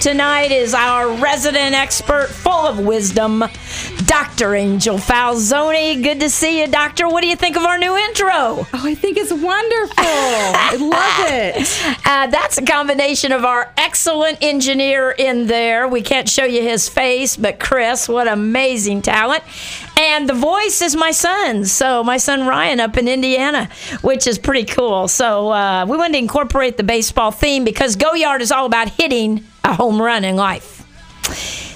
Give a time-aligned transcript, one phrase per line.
[0.00, 3.44] tonight is our resident expert, full of wisdom,
[4.06, 4.54] Dr.
[4.54, 6.02] Angel Falzoni.
[6.02, 7.06] Good to see you, Doctor.
[7.06, 8.30] What do you think of our new intro?
[8.32, 9.94] Oh, I think it's wonderful.
[9.98, 11.96] I love it.
[12.10, 15.86] Uh, that's a combination of our excellent engineer in there.
[15.86, 19.44] We can't show you his face, but Chris, what amazing talent.
[19.96, 21.70] And the voice is my son's.
[21.70, 23.68] So, my son Ryan up in Indiana,
[24.00, 25.06] which is pretty cool.
[25.06, 28.88] So, uh, we wanted to incorporate the baseball theme because Go Yard is all about
[28.88, 30.78] hitting a home run in life.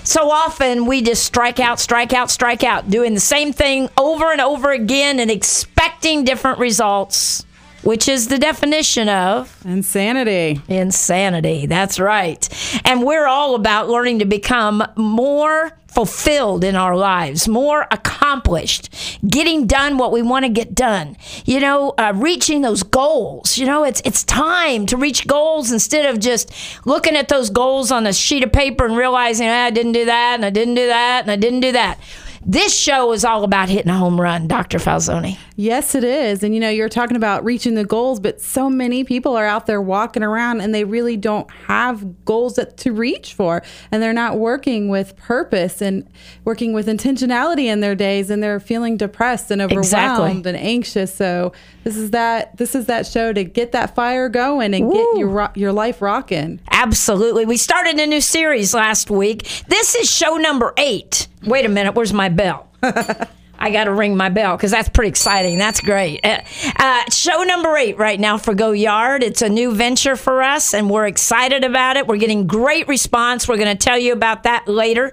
[0.07, 4.33] So often we just strike out, strike out, strike out, doing the same thing over
[4.33, 7.47] and over again and expecting different results,
[7.83, 10.61] which is the definition of Insanity.
[10.69, 11.67] insanity.
[11.67, 12.47] That's right.
[12.85, 18.91] And we're all about learning to become more fulfilled in our lives, more accomplished,
[19.27, 21.17] getting done what we want to get done.
[21.45, 23.57] You know, uh, reaching those goals.
[23.57, 26.51] You know, it's it's time to reach goals instead of just
[26.85, 30.05] looking at those goals on a sheet of paper and realizing "Ah, I didn't do
[30.07, 31.99] that and I didn't do that and I didn't do that.
[32.47, 34.79] This show is all about hitting a home run, Dr.
[34.79, 35.39] Falzoni.
[35.57, 36.43] Yes, it is.
[36.43, 39.67] And you know, you're talking about reaching the goals, but so many people are out
[39.67, 43.63] there walking around and they really don't have goals that to reach for.
[43.91, 46.09] And they're not working with purpose and
[46.45, 50.31] working with intentionality in their days and they're feeling depressed and overwhelmed Exactly.
[50.51, 51.15] and anxious.
[51.15, 51.53] So
[51.85, 55.29] this is that this is that show to get that fire going and get your
[55.29, 56.61] ro- your life rocking.
[56.71, 57.45] Absolutely.
[57.45, 59.47] We started a new series last week.
[59.69, 61.29] This is show number eight.
[61.45, 62.69] Wait a minute, where's my bell?
[63.59, 65.59] I got to ring my bell because that's pretty exciting.
[65.59, 66.25] That's great.
[66.25, 66.41] Uh,
[66.79, 69.23] uh, show number eight right now for Go Yard.
[69.23, 72.07] It's a new venture for us, and we're excited about it.
[72.07, 73.49] We're getting great response.
[73.49, 75.13] We're going to tell you about that later.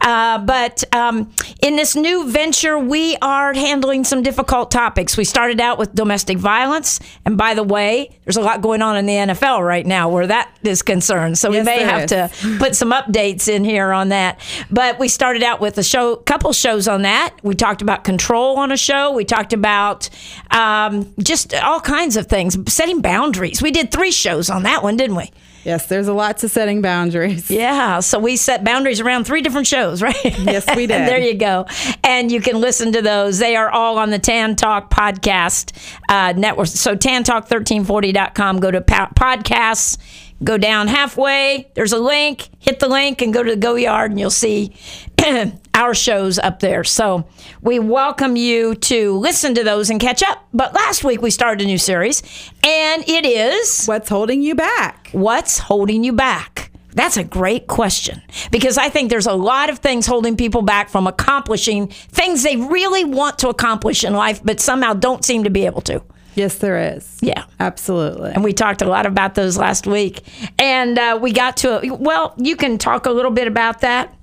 [0.00, 1.32] Uh, but um,
[1.62, 5.16] in this new venture, we are handling some difficult topics.
[5.16, 8.96] We started out with domestic violence, and by the way, there's a lot going on
[8.96, 11.38] in the NFL right now where that is concerned.
[11.38, 12.10] So we Yes, may have is.
[12.10, 14.40] to put some updates in here on that.
[14.70, 17.34] But we started out with a show, couple shows on that.
[17.42, 19.12] We talked about control on a show.
[19.12, 20.08] We talked about
[20.50, 23.60] um, just all kinds of things, setting boundaries.
[23.60, 25.30] We did three shows on that one, didn't we?
[25.64, 27.48] Yes, there's a lot to setting boundaries.
[27.62, 30.16] Yeah, so we set boundaries around three different shows, right?
[30.24, 31.06] Yes, we did.
[31.08, 31.66] there you go.
[32.02, 33.38] And you can listen to those.
[33.38, 35.70] They are all on the Tan Talk podcast
[36.08, 36.66] uh, network.
[36.66, 38.58] So tantalk1340.com.
[38.60, 39.98] Go to podcasts,
[40.42, 41.70] go down halfway.
[41.74, 42.48] There's a link.
[42.58, 44.74] Hit the link and go to the Go Yard, and you'll see
[45.74, 46.84] our shows up there.
[46.84, 47.24] So
[47.60, 50.46] we welcome you to listen to those and catch up.
[50.52, 52.22] But last week we started a new series,
[52.64, 55.08] and it is What's holding you back?
[55.12, 56.70] What's holding you back?
[56.94, 58.20] That's a great question
[58.50, 62.56] because I think there's a lot of things holding people back from accomplishing things they
[62.56, 66.02] really want to accomplish in life, but somehow don't seem to be able to.
[66.34, 67.18] Yes, there is.
[67.22, 67.44] Yeah.
[67.60, 68.32] Absolutely.
[68.32, 70.22] And we talked a lot about those last week.
[70.58, 74.14] And uh, we got to, well, you can talk a little bit about that.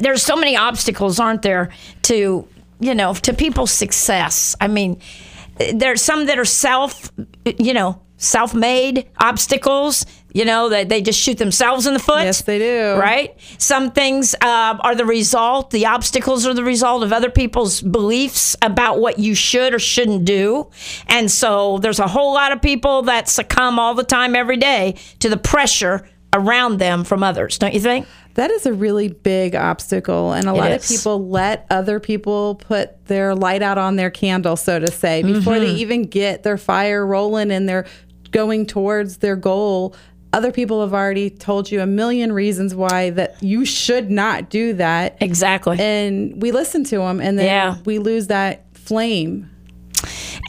[0.00, 1.70] There's so many obstacles, aren't there,
[2.02, 2.46] to,
[2.80, 4.56] you know, to people's success.
[4.60, 5.00] I mean,
[5.74, 7.10] there's some that are self,
[7.44, 12.22] you know, self made obstacles, you know, that they just shoot themselves in the foot.
[12.22, 12.96] Yes, they do.
[12.96, 13.34] Right?
[13.58, 18.54] Some things uh, are the result, the obstacles are the result of other people's beliefs
[18.60, 20.70] about what you should or shouldn't do.
[21.06, 24.96] And so there's a whole lot of people that succumb all the time, every day,
[25.20, 28.06] to the pressure around them from others, don't you think?
[28.34, 30.32] That is a really big obstacle.
[30.32, 34.56] And a lot of people let other people put their light out on their candle,
[34.56, 35.64] so to say, before Mm-hmm.
[35.64, 37.86] they even get their fire rolling and they're
[38.30, 39.94] going towards their goal.
[40.34, 44.74] Other people have already told you a million reasons why that you should not do
[44.74, 45.16] that.
[45.22, 45.78] Exactly.
[45.80, 47.76] And we listen to them and then Yeah.
[47.86, 49.50] we lose that flame.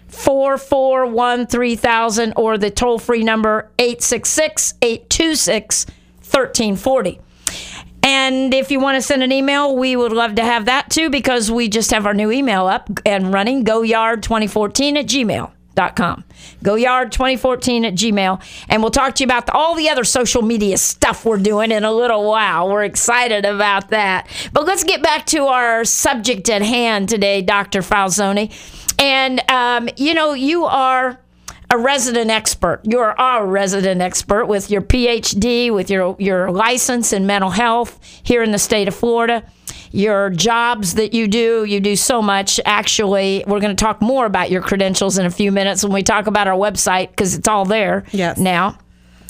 [0.07, 5.85] 441 3000 or the toll free number 866 826
[6.19, 7.21] 1340.
[8.03, 11.09] And if you want to send an email, we would love to have that too
[11.09, 15.05] because we just have our new email up and running goyard2014 at
[15.75, 16.23] gmail.com.
[16.63, 18.65] Goyard2014 at gmail.
[18.69, 21.71] And we'll talk to you about the, all the other social media stuff we're doing
[21.71, 22.69] in a little while.
[22.69, 24.27] We're excited about that.
[24.51, 27.81] But let's get back to our subject at hand today, Dr.
[27.81, 28.51] Falzoni.
[28.99, 31.19] And, um, you know, you are
[31.69, 32.81] a resident expert.
[32.83, 38.43] You're our resident expert with your PhD, with your your license in mental health here
[38.43, 39.43] in the state of Florida.
[39.95, 42.59] Your jobs that you do, you do so much.
[42.65, 46.01] Actually, we're going to talk more about your credentials in a few minutes when we
[46.01, 48.39] talk about our website because it's all there Yes.
[48.39, 48.79] now.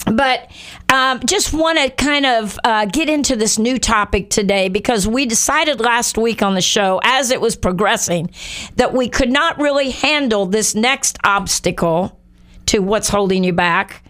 [0.05, 0.49] But
[0.93, 5.25] um, just want to kind of uh, get into this new topic today because we
[5.25, 8.29] decided last week on the show, as it was progressing,
[8.77, 12.19] that we could not really handle this next obstacle
[12.67, 14.01] to what's holding you back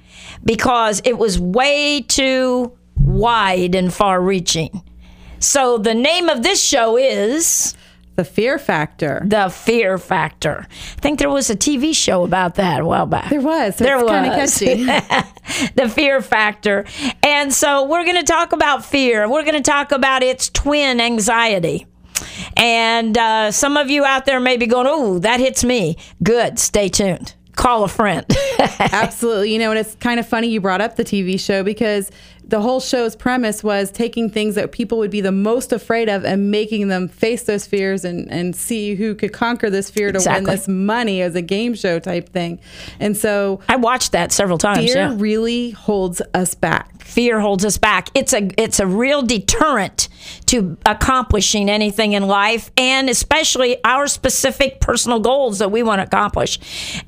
[0.44, 4.84] because it was way too wide and far reaching.
[5.44, 7.76] So the name of this show is
[8.16, 9.22] The fear factor.
[9.26, 10.68] The Fear Factor.
[10.70, 13.30] I think there was a TV show about that a while back.
[13.30, 13.76] There was.
[13.76, 14.58] So There it's kind of was.
[14.58, 15.72] catchy.
[15.76, 16.86] the fear factor.
[17.24, 19.28] And so we're going to talk about fear.
[19.30, 21.88] We're going to talk about its twin anxiety.
[22.56, 25.98] And uh, some of you out there may be going, oh, that hits me.
[26.24, 26.58] Good.
[26.60, 27.34] Stay tuned.
[27.56, 28.26] Call a friend.
[28.80, 29.52] Absolutely.
[29.54, 32.10] You know, and it's kind of funny you brought up the TV show because
[32.54, 36.24] the whole show's premise was taking things that people would be the most afraid of
[36.24, 40.20] and making them face those fears and, and see who could conquer this fear to
[40.20, 40.46] Exactly.
[40.46, 42.60] win this money as a game show type thing.
[43.00, 44.86] And so I watched that several times.
[44.86, 45.16] fear yeah.
[45.18, 47.02] really holds us back.
[47.02, 48.10] fear holds us back.
[48.14, 50.08] It's a it's a real deterrent
[50.46, 56.04] to accomplishing anything in life and especially our specific personal goals that we want to
[56.04, 56.60] accomplish.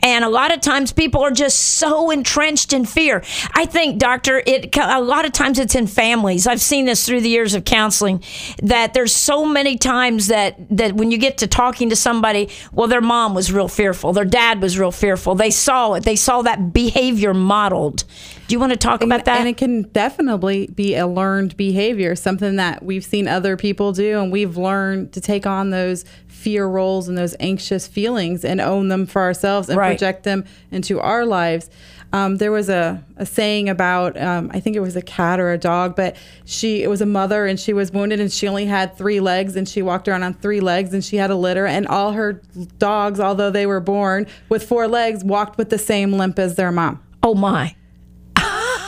[0.02, 3.24] And a lot of times people are just so entrenched in fear.
[3.54, 6.48] I think doctor it a lot of times it's in families.
[6.48, 8.24] I've seen this through the years of counseling
[8.64, 12.88] that there's so many times that that when you get to talking to somebody, well
[12.88, 15.36] their mom was real fearful, their dad was real fearful.
[15.36, 16.04] They saw it.
[16.04, 18.04] They saw that behavior modeled.
[18.48, 19.40] Do you want to talk about that?
[19.40, 24.22] And it can definitely be a learned behavior, something that we've seen other people do,
[24.22, 28.88] and we've learned to take on those fear roles and those anxious feelings and own
[28.90, 29.98] them for ourselves and Right.
[29.98, 31.72] project them into our lives.
[32.16, 35.52] Um, there was a, a saying about um, I think it was a cat or
[35.52, 38.66] a dog, but she it was a mother and she was wounded and she only
[38.66, 41.66] had three legs and she walked around on three legs and she had a litter
[41.66, 42.42] and all her
[42.80, 46.72] dogs, although they were born with four legs, walked with the same limp as their
[46.72, 47.76] mom oh my.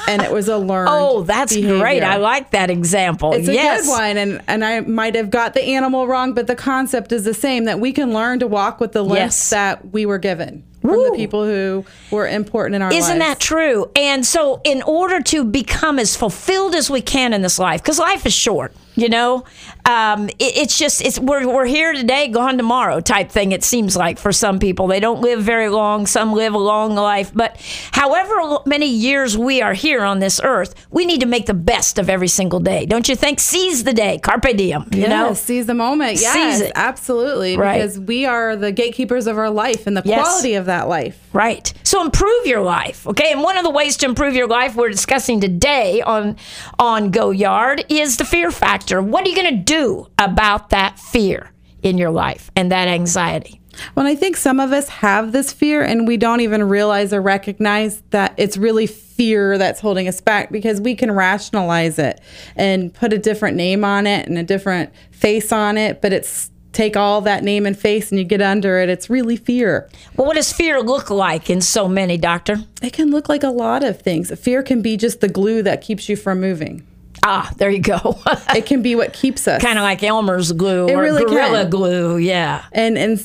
[0.08, 0.88] and it was a learned.
[0.92, 1.80] Oh, that's behavior.
[1.80, 2.04] great.
[2.04, 3.34] I like that example.
[3.34, 3.82] It's a yes.
[3.86, 7.26] good one, and and I might have got the animal wrong, but the concept is
[7.26, 9.50] the same that we can learn to walk with the limps Yes.
[9.50, 10.64] that we were given.
[10.82, 11.10] From Woo.
[11.12, 12.98] the people who were important in our life.
[13.00, 13.30] Isn't lives.
[13.32, 13.90] that true?
[13.96, 18.00] And so, in order to become as fulfilled as we can in this life, because
[18.00, 19.44] life is short, you know,
[19.86, 23.52] um, it, it's just it's we're we're here today, gone tomorrow type thing.
[23.52, 26.06] It seems like for some people, they don't live very long.
[26.08, 27.58] Some live a long life, but
[27.92, 31.98] however many years we are here on this earth, we need to make the best
[32.00, 33.40] of every single day, don't you think?
[33.40, 34.86] Seize the day, carpe diem.
[34.92, 36.20] You Yes, know, seize the moment.
[36.22, 36.72] Yes, Seize it.
[36.76, 37.58] absolutely.
[37.58, 37.80] Right.
[37.82, 40.22] Because we are the gatekeepers of our life and the Yes.
[40.22, 41.20] quality of that life.
[41.34, 41.74] Right.
[41.84, 43.06] So improve your life.
[43.08, 43.32] Okay.
[43.32, 46.38] And one of the ways to improve your life we're discussing today on
[46.80, 49.02] on Go Yard is the fear factor.
[49.02, 53.62] What are you going to do about that fear in your life and that anxiety?
[53.96, 57.22] Well, I think some of us have this fear and we don't even realize or
[57.22, 62.22] recognize that it's really fear that's holding us back because we can rationalize it
[62.56, 66.52] and put a different name on it and a different face on it, but it's
[66.74, 68.90] take all that name and face and you get under it.
[68.90, 69.90] It's really fear.
[70.16, 72.58] Well, what does fear look like in so many, doctor?
[72.82, 74.38] It can look like a lot of things.
[74.40, 76.86] Fear can be just the glue that keeps you from moving.
[77.26, 78.20] Ah, there you go.
[78.56, 79.62] It can be what keeps us.
[79.62, 81.70] kind of like Elmer's glue It or really Gorilla can.
[81.72, 82.18] glue.
[82.18, 82.64] Yeah.
[82.72, 83.20] and and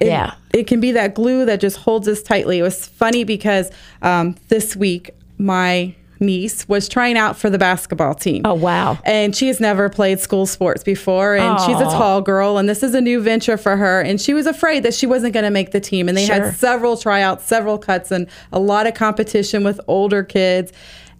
[0.00, 0.34] it, Yeah.
[0.54, 2.58] it can be that glue that just holds us tightly.
[2.58, 3.70] It was funny because
[4.02, 8.42] um, this week my niece was trying out for the basketball team.
[8.44, 8.98] Oh, wow.
[9.04, 12.82] And she has never played school sports before, and she's a tall girl, and this
[12.82, 14.00] is a new venture for her.
[14.00, 16.08] And she was afraid that she wasn't going to make the team.
[16.08, 16.44] And they Sure.
[16.46, 20.72] had several tryouts, several cuts, and a lot of competition with older kids.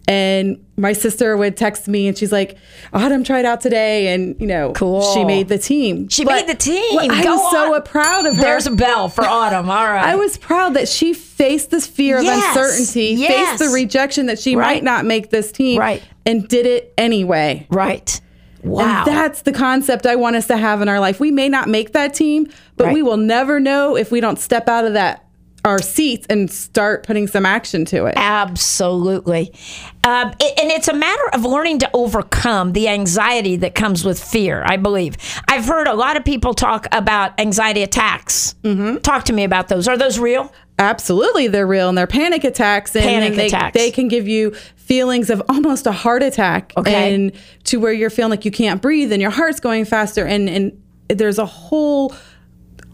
[0.09, 2.57] And my sister would text me, and she's like,
[2.93, 5.03] "Autumn tried out today, and you know, Cool.
[5.13, 6.09] she made the team.
[6.09, 6.95] She But made the team.
[6.95, 8.41] what- I Go was so proud of her.
[8.41, 9.69] There's a bell for autumn.
[9.69, 10.03] All right.
[10.03, 13.59] I was proud that she faced this fear Yes, of uncertainty, yes.
[13.59, 14.65] faced the rejection that she Right.
[14.77, 16.01] might not make this team, Right.
[16.25, 17.67] and did it anyway.
[17.69, 18.19] right.
[18.63, 19.03] Wow.
[19.05, 21.19] And that's the concept I want us to have in our life.
[21.19, 22.93] We may not make that team, but Right.
[22.95, 25.23] we will never know if we don't step out of that
[25.65, 28.13] our seats and start putting some action to it.
[28.17, 29.53] Absolutely.
[30.03, 34.21] Um, it- and it's a matter of learning to overcome the anxiety that comes with
[34.23, 35.17] fear, I believe.
[35.47, 38.55] I've heard a lot of people talk about anxiety attacks.
[38.63, 38.97] Mm-hmm.
[38.97, 39.87] Talk to me about those.
[39.87, 40.51] Are those real?
[40.77, 42.95] Absolutely, they're real and they're panic attacks.
[42.95, 43.73] And Panic they, attacks.
[43.77, 47.13] They can give you feelings of almost a heart attack, Okay.
[47.13, 47.31] and
[47.65, 50.81] to where you're feeling like you can't breathe and your heart's going faster, and and
[51.09, 52.13] there's a whole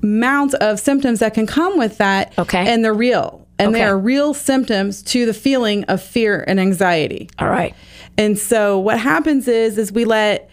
[0.03, 2.33] amount of symptoms that can come with that.
[2.37, 2.65] Okay.
[2.67, 7.29] and they're real, and they are real symptoms to the feeling of fear and anxiety.
[7.39, 7.73] All right.
[8.17, 10.49] And so what happens is is we let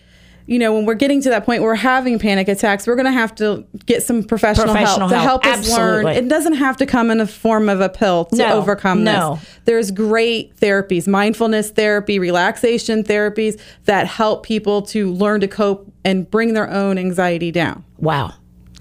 [0.47, 3.07] you know when we're getting to that point where we're having panic attacks, we're going
[3.07, 5.45] to have to get some professional, Professional help to help.
[5.45, 6.09] help us learn.
[6.09, 9.37] It doesn't have to come in the form of a pill to No, overcome no.
[9.37, 9.49] this.
[9.67, 16.29] There's great therapies, mindfulness therapy, relaxation therapies that help people to learn to cope and
[16.29, 17.85] bring their own anxiety down.
[17.99, 18.35] Wow.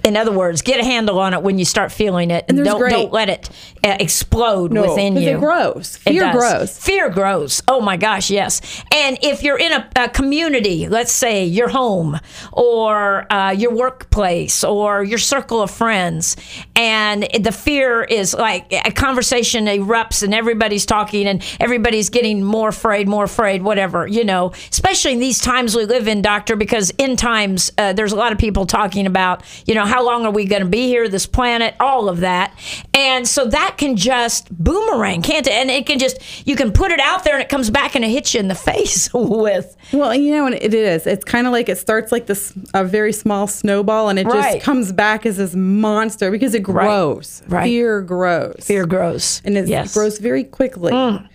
[0.04, 2.80] In other words, get a handle on it when you start feeling it, and don't
[2.80, 3.50] great- don't let it
[3.84, 5.38] uh, explode within you.
[5.38, 5.96] it grows.
[6.06, 6.36] It Fear does.
[6.36, 6.78] grows.
[6.78, 7.62] Fear grows.
[7.68, 8.62] Oh my gosh, yes.
[8.94, 12.20] And if you're in a, a community, let's say your home
[12.52, 16.36] or uh, your workplace or your circle of friends,
[16.76, 22.70] and the fear is like a conversation erupts and everybody's talking and everybody's getting more
[22.70, 26.92] afraid, more afraid, whatever, you know, especially in these times we live in, doctor, because
[26.98, 30.32] in times uh, there's a lot of people talking about, you know, how long are
[30.32, 32.58] we going to be here, this planet, all of that.
[32.94, 35.52] And so that can just boomerang, can't it?
[35.54, 38.06] And it can just, you can put it out there and it comes back and
[38.06, 39.76] it hits you in the face with.
[39.92, 41.06] Well, you know, and it is.
[41.06, 44.54] It's kind of like it starts like this a very small snowball, and it Right.
[44.54, 47.44] just comes back as this monster because it grows.
[47.50, 47.66] Right.
[47.66, 48.64] Fear grows.
[48.64, 49.42] Fear grows.
[49.44, 49.94] and it yes.
[49.94, 50.94] grows very quickly.
[50.94, 51.28] Mm.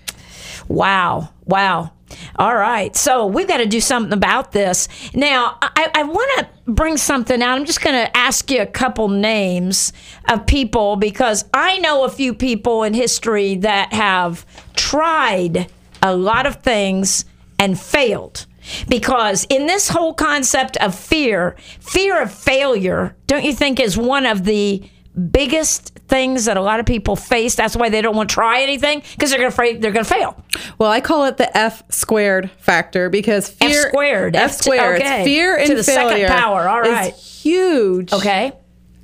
[0.69, 1.29] Wow.
[1.45, 1.93] Wow.
[2.37, 2.95] All right.
[2.95, 4.89] So we've got to do something about this.
[5.15, 7.57] Now, I, I want to bring something out.
[7.59, 9.93] I'm just going to ask you a couple names
[10.29, 15.71] of people because I know a few people in history that have tried
[16.03, 17.25] a lot of things
[17.59, 18.47] and failed.
[18.89, 24.27] Because in this whole concept of fear, fear of failure, don't you think is one
[24.27, 24.83] of the
[25.31, 27.55] biggest things that a lot of people face?
[27.55, 30.43] That's why they don't want to try anything because they're afraid they're going to fail.
[30.79, 34.37] Well, I call it the F squared factor because F fear squared.
[34.37, 35.01] F F- squared.
[35.01, 35.25] okay.
[35.25, 36.69] Fear To and the second failure power.
[36.69, 37.15] All right.
[37.15, 38.13] huge.
[38.13, 38.53] Okay.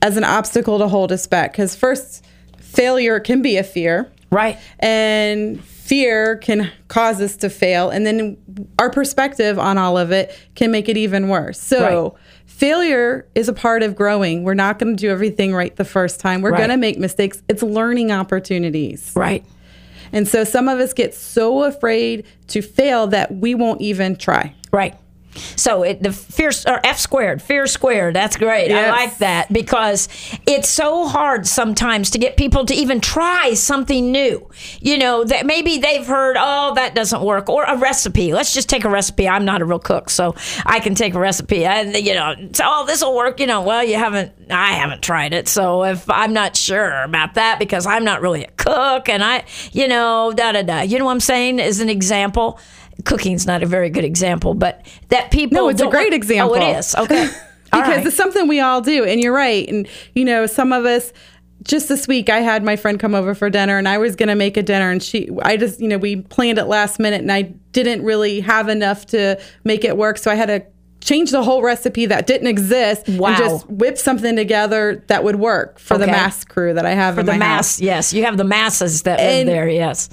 [0.02, 2.24] as an obstacle to hold us back because first
[2.58, 4.58] failure can be a fear Right.
[4.80, 8.36] and fear can cause us to fail and then
[8.78, 12.22] our perspective on all of it can make it even worse so Right.
[12.62, 16.20] Failure is a part of growing we're not going to do everything right the first
[16.20, 16.58] time we're Right.
[16.58, 19.44] going to make mistakes it's learning opportunities Right.
[20.12, 24.54] and so some of us get so afraid to fail that we won't even try
[24.70, 24.94] Right.
[25.34, 28.14] So it, the fear or F squared, fear squared.
[28.14, 28.70] That's great.
[28.70, 30.08] I like that because
[30.46, 34.48] it's so hard sometimes to get people to even try something new.
[34.80, 38.32] You know that maybe they've heard, oh, that doesn't work, or a recipe.
[38.32, 39.28] Let's just take a recipe.
[39.28, 40.34] I'm not a real cook, so
[40.66, 41.64] I can take a recipe.
[41.64, 43.40] And you know, so, oh, this will work.
[43.40, 44.32] You know, well, you haven't.
[44.50, 48.44] I haven't tried it, so if I'm not sure about that because I'm not really
[48.44, 50.80] a cook, and I, you know, da da da.
[50.82, 51.60] You know what I'm saying?
[51.60, 52.58] As an example.
[53.04, 55.56] Cooking's not a very good example, but that people.
[55.56, 56.56] No, it's a great example.
[56.56, 56.94] Oh, it is.
[56.94, 57.28] Okay.
[57.72, 58.06] Because right.
[58.06, 61.10] it's something we all do and you're right and you know some of us
[61.62, 64.28] just this week i had my friend come over for dinner and i was going
[64.28, 67.22] to make a dinner and she i just you know we planned it last minute
[67.22, 67.42] and i
[67.72, 70.62] didn't really have enough to make it work so i had to
[71.04, 73.28] change the whole recipe that didn't exist Wow.
[73.28, 77.18] and just whip something together that would work for the mass crew that i have
[77.18, 79.68] in the my mass, house yes, you have the masses that live there.
[79.68, 80.08] Yes,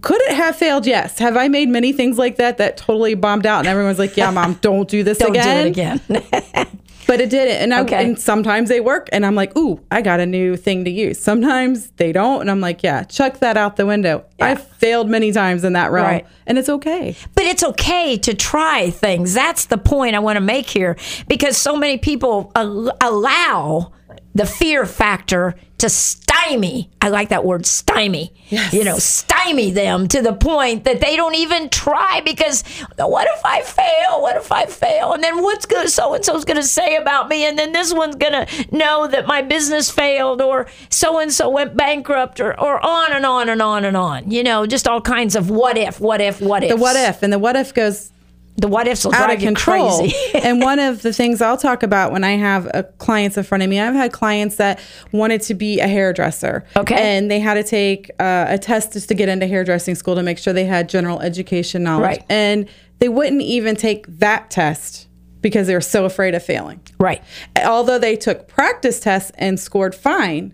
[0.00, 3.46] could it have failed yes have i made many things like that that totally bombed
[3.46, 6.68] out and everyone's like yeah mom don't do this don't again do it again.
[7.08, 7.56] But it didn't.
[7.62, 8.04] And, I, Okay.
[8.04, 9.08] and sometimes they work.
[9.12, 11.18] And I'm like, ooh, I got a new thing to use.
[11.18, 12.42] Sometimes they don't.
[12.42, 14.24] And I'm like, yeah, chuck that out the window.
[14.40, 16.06] I've failed many times in that realm.
[16.06, 16.26] Right.
[16.46, 17.16] And it's okay.
[17.34, 19.32] But it's okay to try things.
[19.34, 20.96] That's the point I want to make here
[21.28, 23.92] because so many people al- allow
[24.34, 26.90] the fear factor to stymie.
[27.00, 28.32] I like that word stymie.
[28.48, 28.72] Yes.
[28.72, 32.64] You know, stymie them to the point that they don't even try because
[32.96, 34.20] what if I fail?
[34.20, 35.12] What if I fail?
[35.12, 37.46] And then what's good so and so's going to say about me?
[37.46, 41.48] And then this one's going to know that my business failed or so and so
[41.48, 44.30] went bankrupt or, or on and on and on and on.
[44.30, 46.70] You know, just all kinds of what if, what if, what if.
[46.70, 47.22] The what if.
[47.22, 48.10] And the what if goes
[48.60, 49.98] The what ifs will out drive of you control.
[49.98, 50.14] crazy.
[50.34, 53.62] and one of the things I'll talk about when I have uh, clients in front
[53.62, 54.80] of me, I've had clients that
[55.12, 56.64] wanted to be a hairdresser.
[56.76, 56.96] Okay.
[56.96, 60.24] And they had to take uh, a test just to get into hairdressing school to
[60.24, 62.02] make sure they had general education knowledge.
[62.04, 62.24] Right.
[62.28, 65.06] And they wouldn't even take that test
[65.40, 66.80] because they were so afraid of failing.
[66.98, 67.22] right.
[67.64, 70.52] although they took practice tests and scored fine,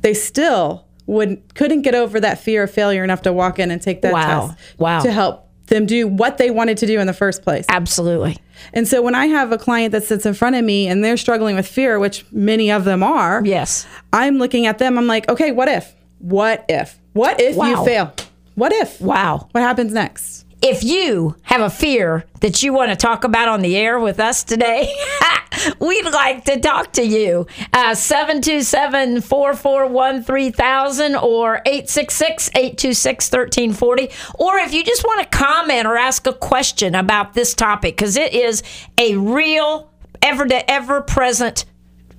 [0.00, 3.80] they still would couldn't get over that fear of failure enough to walk in and
[3.80, 4.48] take that Wow.
[4.48, 5.00] test Wow.
[5.02, 7.64] to help them do what they wanted to do in the first place.
[7.68, 8.36] Absolutely.
[8.72, 11.16] And so when I have a client that sits in front of me and they're
[11.16, 13.86] struggling with fear, which many of them are, Yes.
[14.12, 14.98] I'm looking at them.
[14.98, 15.94] I'm like, okay, what if?
[16.18, 16.98] What if?
[17.12, 17.66] What if Wow.
[17.70, 18.12] you fail?
[18.56, 19.00] What if?
[19.00, 19.48] Wow.
[19.52, 20.44] What happens next?
[20.60, 24.18] If you have a fear that you want to talk about on the air with
[24.18, 24.92] us today,
[25.80, 27.46] we'd like to talk to you.
[27.72, 34.10] Uh, 727 441 3000 or 866 826 1340.
[34.34, 38.16] Or if you just want to comment or ask a question about this topic, because
[38.16, 38.62] it is
[38.98, 39.90] a real,
[40.22, 41.66] ever to ever present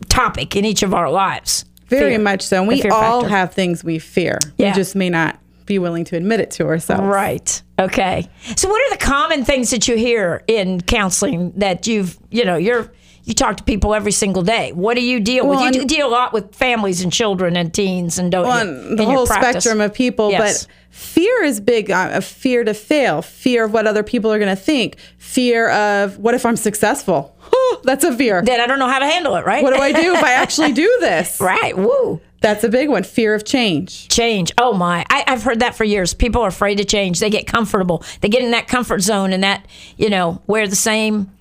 [0.08, 1.66] topic in each of our lives.
[1.88, 2.20] Very Fear.
[2.20, 2.60] much so.
[2.60, 3.30] And we all factor.
[3.30, 4.40] have things we fear.
[4.58, 4.70] Yeah.
[4.70, 7.04] We just may not be willing to admit it to ourselves.
[7.04, 7.62] Right.
[7.80, 8.28] Okay.
[8.58, 12.58] So what are the common things that you hear in counseling that you've, you know,
[12.58, 12.92] you're
[13.26, 14.72] you talk to people every single day.
[14.72, 15.76] What do you deal Well, with?
[15.76, 18.96] You deal a lot with families and children and teens and don't you?
[18.96, 20.66] the whole spectrum of people, Yes.
[20.66, 21.92] but fear is big.
[21.92, 25.70] Uh, a fear to fail, fear of what other people are going to think, fear
[25.70, 27.36] of what if I'm successful?
[27.84, 28.42] That's a fear.
[28.42, 29.62] Then I don't know how to handle it, right?
[29.64, 31.40] What do I do if I actually do this?
[31.40, 31.78] right.
[31.78, 32.20] Woo.
[32.42, 33.04] That's a big one.
[33.04, 34.08] Fear of change.
[34.08, 34.52] Change.
[34.58, 35.06] Oh my.
[35.10, 36.14] I, I've heard that for years.
[36.14, 37.20] People are afraid to change.
[37.20, 38.04] They get comfortable.
[38.22, 39.66] They get in that comfort zone and that,
[39.98, 41.32] you know, wear the same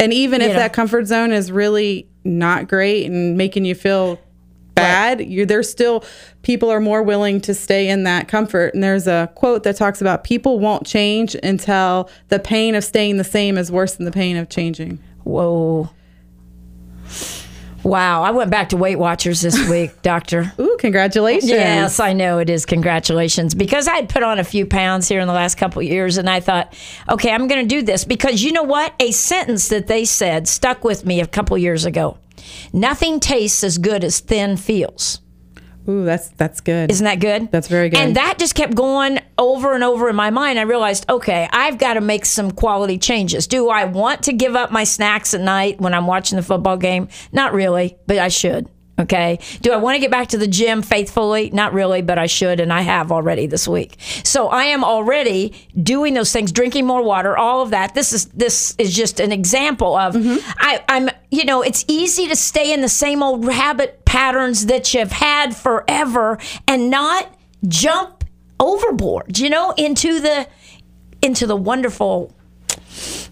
[0.00, 0.54] And even if know.
[0.54, 4.18] that comfort zone is really not great and making you feel
[4.74, 6.04] bad, you there's still
[6.42, 8.74] people are more willing to stay in that comfort.
[8.74, 13.16] And there's a quote that talks about people won't change until the pain of staying
[13.16, 15.00] the same is worse than the pain of changing.
[15.24, 15.90] Whoa.
[17.82, 18.22] Wow.
[18.22, 20.52] I went back to Weight Watchers this week, doctor.
[20.58, 21.50] Ooh, congratulations.
[21.50, 22.66] Yes, I know it is.
[22.66, 23.54] Congratulations.
[23.54, 26.16] Because I had put on a few pounds here in the last couple of years,
[26.16, 26.74] and I thought,
[27.08, 28.04] okay, I'm going to do this.
[28.04, 28.94] Because you know what?
[29.00, 32.18] A sentence that they said stuck with me a couple years ago.
[32.72, 35.20] Nothing tastes as good as thin feels.
[35.88, 36.90] Ooh, that's that's good.
[36.90, 37.50] Isn't that good?
[37.50, 37.98] That's very good.
[37.98, 40.58] And that just kept going over and over in my mind.
[40.58, 43.46] I realized, okay, I've got to make some quality changes.
[43.46, 46.76] Do I want to give up my snacks at night when I'm watching the football
[46.76, 47.08] game?
[47.32, 48.68] Not really, but I should.
[48.98, 49.38] Okay.
[49.62, 51.50] Do I want to get back to the gym faithfully?
[51.50, 53.96] Not really, but I should, and I have already this week.
[54.24, 57.94] So I am already doing those things, drinking more water, all of that.
[57.94, 60.38] This is this is just an example of mm-hmm.
[60.58, 64.92] I, I'm you know, it's easy to stay in the same old habit patterns that
[64.94, 67.32] you've had forever and not
[67.66, 68.24] jump
[68.58, 70.48] overboard, you know, into the
[71.22, 72.34] into the wonderful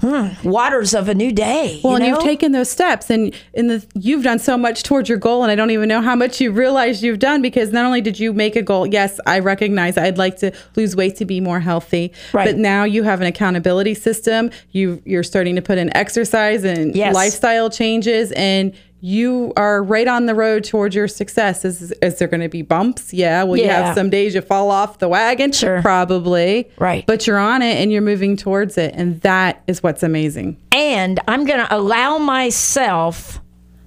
[0.00, 0.28] Hmm.
[0.48, 1.80] waters of a new day.
[1.82, 2.18] Well, you and know?
[2.18, 5.50] you've taken those steps, and in the you've done so much towards your goal, and
[5.50, 8.32] I don't even know how much you realize you've done because not only did you
[8.32, 12.12] make a goal, yes, I recognize I'd like to lose weight to be more healthy,
[12.32, 12.46] Right.
[12.46, 14.50] but now you have an accountability system.
[14.72, 17.14] You you're starting to put in exercise and Yes.
[17.14, 21.64] lifestyle changes, and you are right on the road towards your success.
[21.64, 23.12] Is, is there going to be bumps?
[23.12, 23.42] Yeah.
[23.44, 25.52] Will you have some days you fall off the wagon?
[25.52, 25.82] Sure.
[25.82, 26.70] Probably.
[26.78, 27.06] Right.
[27.06, 28.94] But you're on it and you're moving towards it.
[28.96, 30.56] And that is what's amazing.
[30.72, 33.40] and I'm going to allow myself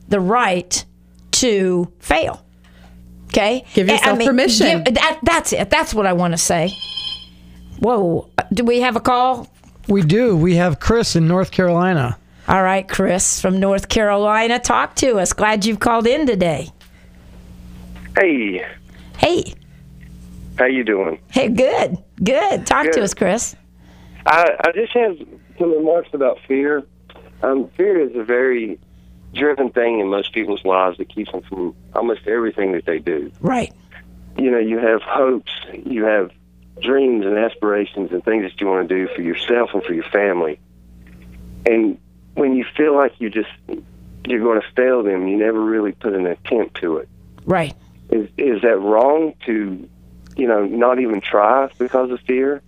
[0.08, 0.86] the right
[1.32, 2.45] to fail.
[3.30, 4.84] Okay, Give I- I yourself permission.
[4.84, 5.69] give- that, that's it.
[5.69, 6.72] That's what I want to say.
[7.80, 8.30] Whoa!
[8.54, 9.48] Do we have a call?
[9.88, 10.36] We do.
[10.36, 12.17] We have Chris in North Carolina.
[12.50, 15.34] All right, Chris from North Carolina, talk to us.
[15.34, 16.70] Glad you've called in today.
[18.18, 18.66] Hey,
[19.18, 19.54] Hey,
[20.58, 21.20] how you doing?
[21.30, 22.66] hey, good, good.
[22.66, 23.56] Talk to us, Chris.
[24.26, 25.16] I, I just have
[25.60, 26.84] some remarks about fear.
[27.44, 28.80] Um, fear is a very
[29.36, 33.32] driven thing in most people's lives that keeps them from almost everything that they do.
[33.42, 33.72] Right.
[34.40, 35.52] You know, you have hopes,
[35.86, 36.32] you have
[36.82, 40.06] dreams and aspirations and things that you want to do for yourself and for your
[40.06, 40.60] family.
[41.68, 42.00] And
[42.39, 43.49] when you feel like you just
[44.25, 47.10] you're going to fail them, you never really put an attempt to it.
[47.45, 47.75] Right.
[48.10, 49.88] Is is that wrong to,
[50.36, 52.62] you know, not even try because of fear?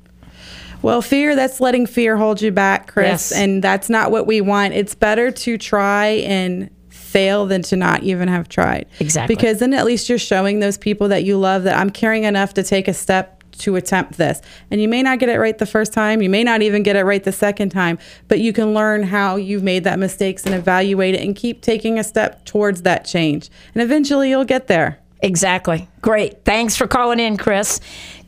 [0.81, 3.05] Well, fear, that's letting fear hold you back, Chris.
[3.05, 3.31] Yes.
[3.31, 4.73] And that's not what we want.
[4.73, 8.88] It's better to try and fail than to not even have tried.
[8.99, 9.36] Exactly.
[9.36, 12.55] Because then at least you're showing those people that you love that I'm caring enough
[12.55, 14.41] to take a step to attempt this.
[14.69, 16.21] And you may not get it right the first time.
[16.21, 17.97] You may not even get it right the second time,
[18.28, 21.97] but you can learn how you've made that mistakes and evaluate it and keep taking
[21.97, 23.50] a step towards that change.
[23.74, 25.00] And eventually you'll get there.
[25.21, 25.88] Exactly.
[26.02, 26.43] Great.
[26.45, 27.80] Thanks for calling in, Chris.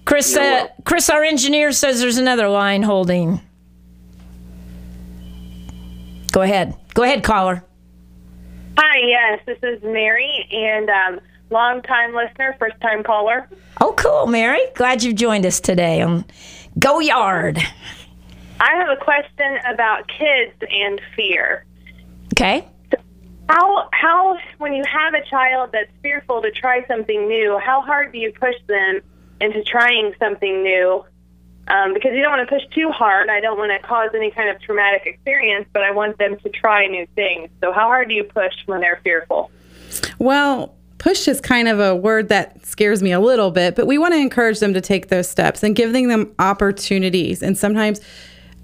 [0.06, 3.42] Chris, uh, Chris, our engineer says there's another line holding.
[6.32, 6.76] Go ahead.
[6.94, 7.64] Go ahead, caller.
[8.78, 11.20] Hi, yes, this is Mary, and um,
[11.54, 13.48] long-time listener, first-time caller.
[13.80, 14.60] Oh, cool, Mary.
[14.76, 16.26] Glad you've joined us today on
[16.78, 17.60] Go Yard.
[18.60, 21.66] I have a question about kids and fear.
[22.34, 22.68] Okay.
[23.50, 28.12] How, how, when you have a child that's fearful to try something new, how hard
[28.12, 29.02] do you push them
[29.40, 31.06] into trying something new?
[31.68, 33.30] Um, because you don't want to push too hard.
[33.30, 36.50] I don't want to cause any kind of traumatic experience, but I want them to
[36.50, 37.50] try new things.
[37.62, 39.50] So, how hard do you push when they're fearful?
[40.20, 43.98] Well, push is kind of a word that scares me a little bit, but we
[43.98, 47.44] want to encourage them to take those steps and giving them opportunities.
[47.44, 48.00] And sometimes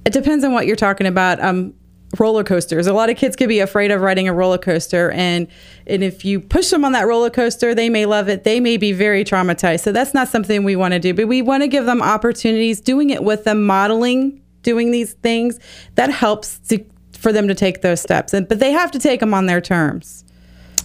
[0.06, 1.42] it depends on what you're talking about.
[1.42, 1.74] Um,
[2.18, 2.88] roller coasters.
[2.88, 5.48] A lot of kids could be afraid of riding a roller coaster, and
[5.86, 8.46] and if you push them on that roller coaster, they may love it.
[8.46, 9.82] They may be very traumatized.
[9.82, 11.14] So that's not something we want to do.
[11.14, 15.60] But we want to give them opportunities, doing it with them, modeling doing these things.
[15.96, 18.34] That helps to, for them to take those steps.
[18.34, 20.24] And but they have to take them on their terms.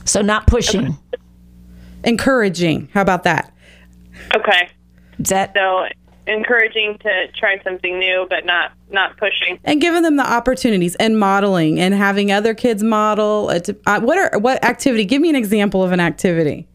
[0.05, 0.99] So, not pushing.
[2.05, 2.89] Encouraging.
[2.93, 3.53] How about that?
[4.35, 4.69] Okay.
[5.19, 5.87] Is that So,
[6.27, 9.59] encouraging to try something new, but not not pushing.
[9.65, 14.17] and giving them the opportunities and modeling and having other kids model uh, uh, what
[14.19, 16.67] are what activity give me an example of an activity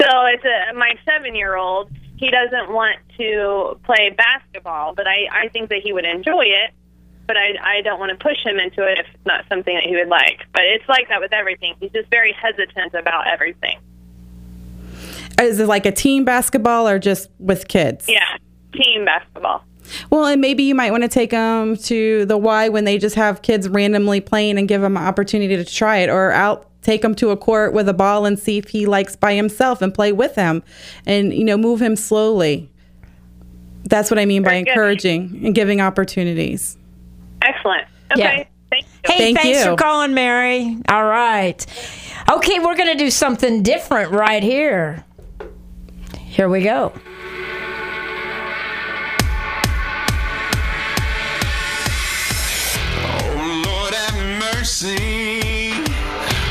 [0.00, 1.90] So it's a my seven year old.
[2.16, 6.70] He doesn't want to play basketball, but I I think that he would enjoy it.
[7.26, 9.84] But I I don't want to push him into it if it's not something that
[9.84, 10.40] he would like.
[10.52, 11.74] But it's like that with everything.
[11.80, 13.78] He's just very hesitant about everything.
[15.40, 18.24] Is it like a team basketball or just with kids Yeah,
[18.72, 19.64] team basketball.
[20.10, 23.16] well and maybe you might want to take them to the y when they just
[23.16, 27.02] have kids randomly playing and give them an opportunity to try it or out take
[27.02, 29.94] him to a court with a ball and see if he likes by himself and
[29.94, 30.62] play with him
[31.06, 32.70] and you know move him slowly
[33.84, 34.68] that's what i mean by Very good.
[34.70, 36.76] encouraging and giving opportunities
[37.42, 37.86] Excellent.
[38.16, 38.26] Yeah.
[38.26, 38.48] Okay.
[38.70, 38.88] Thank you.
[39.04, 39.64] Hey, Thank thanks you.
[39.72, 40.78] for calling, Mary.
[40.88, 41.66] All right.
[42.32, 45.04] Okay, we're going to do something different right here.
[46.34, 46.92] Here we go.
[52.98, 55.70] Oh Lord have mercy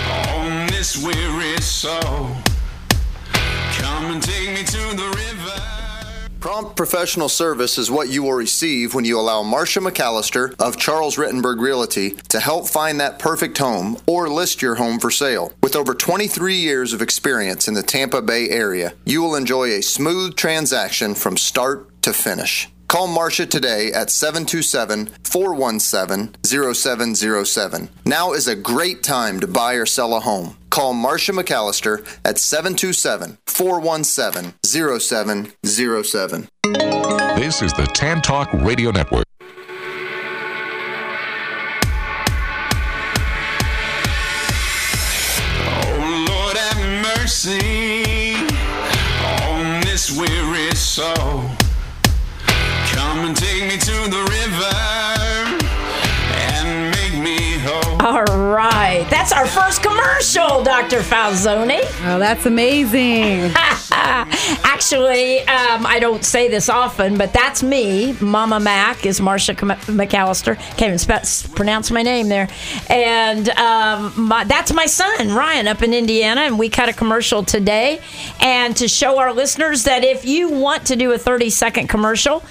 [0.10, 2.32] on this weary soul.
[3.74, 5.33] Come and take me to the river.
[6.44, 11.16] Prompt professional service is what you will receive when you allow Marcia McAllister of Charles
[11.16, 15.54] Rutenberg Realty to help find that perfect home or list your home for sale.
[15.64, 19.82] With over 23 years of experience in the Tampa Bay area, you will enjoy a
[19.82, 22.70] smooth transaction from start to finish.
[22.90, 27.90] Call Marcia today at 727 417 0707.
[28.06, 30.58] Now is a great time to buy or sell a home.
[30.74, 36.50] Call Marcia McAllister at 727 417 0707.
[37.36, 39.24] This is the Tan Talk Radio Network.
[45.62, 48.34] Oh, Lord, have mercy
[49.46, 51.52] on this weary soul.
[52.94, 55.03] Come and take me to the river.
[58.04, 59.08] All right.
[59.10, 61.00] That's our first commercial, Dr.
[61.00, 61.80] Falzoni.
[62.04, 63.54] Oh, that's amazing.
[63.92, 68.12] Actually, um, I don't say this often, but that's me.
[68.20, 70.58] Mama Mac is Marsha McAllister.
[70.76, 72.50] Can't even spe- pronounce my name there.
[72.90, 76.42] And um, my, that's my son, Ryan, up in Indiana.
[76.42, 78.02] And we cut a commercial today.
[78.42, 82.44] And to show our listeners that if you want to do a 30 second commercial,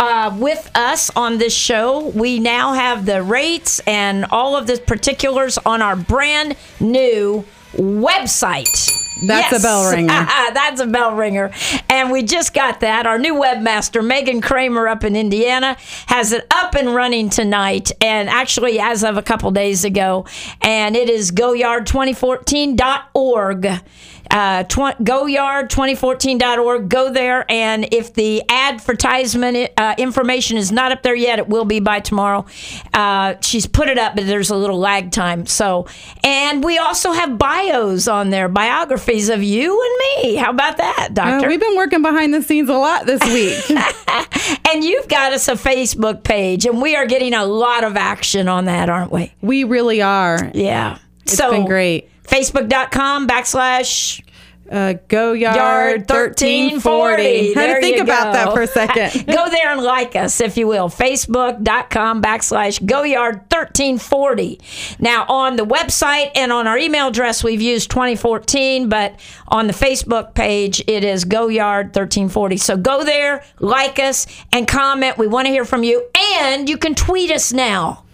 [0.00, 2.08] uh, with us on this show.
[2.08, 8.96] We now have the rates and all of the particulars on our brand new website.
[9.26, 10.08] That's a bell ringer.
[10.08, 11.50] That's a bell ringer.
[11.90, 13.06] And we just got that.
[13.06, 17.92] Our new webmaster, Megan Kramer, up in Indiana, has it up and running tonight.
[18.00, 20.24] And actually, as of a couple days ago.
[20.62, 23.82] And it is goyard2014.org.
[24.30, 26.88] Uh, tw- goyard2014.org.
[26.88, 31.64] Go there, and if the advertisement uh, information is not up there yet, it will
[31.64, 32.46] be by tomorrow.
[32.94, 35.46] Uh, she's put it up, but there's a little lag time.
[35.46, 35.86] So,
[36.24, 40.36] and we also have bios on there, biographies of you and me.
[40.36, 41.48] How about that, Uh, Doctor?
[41.48, 43.58] we've been working behind the scenes a lot this week.
[44.70, 48.48] and you've got us a Facebook page, and we are getting a lot of action
[48.48, 49.32] on that, aren't we?
[49.40, 50.50] we really are.
[50.54, 50.98] Yeah.
[51.22, 52.08] It's so been great.
[52.30, 54.22] Facebook.com backslash
[54.70, 56.78] Uh, go yard, Yard 1340.
[56.78, 57.54] 1340.
[57.54, 59.26] Had to think about that for a second.
[59.26, 60.88] Go there and like us, if you will.
[60.88, 65.00] Facebook.com backslash GoYard1340.
[65.00, 69.72] Now, on the website and on our email address, we've used 2014, but on the
[69.72, 72.60] Facebook page, it is GoYard1340.
[72.60, 75.18] So go there, like us, and comment.
[75.18, 76.06] We want to hear from you.
[76.40, 78.04] And you can tweet us now.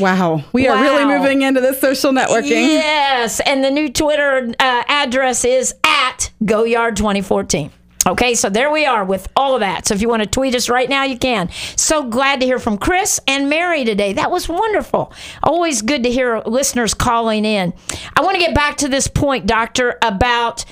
[0.00, 0.42] Wow.
[0.52, 2.50] We are really moving into this social networking.
[2.50, 7.70] Yes, and the new Twitter uh, address is at GoYard2014.
[8.06, 9.86] Okay, so there we are with all of that.
[9.86, 11.50] So if you want to tweet us right now, you can.
[11.76, 14.14] So glad to hear from Chris and Mary today.
[14.14, 15.12] That was wonderful.
[15.42, 17.74] Always good to hear listeners calling in.
[18.16, 20.64] I want to get back to this point, Doctor, about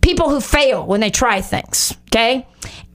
[0.00, 1.96] people who fail when they try things.
[2.08, 2.46] Okay.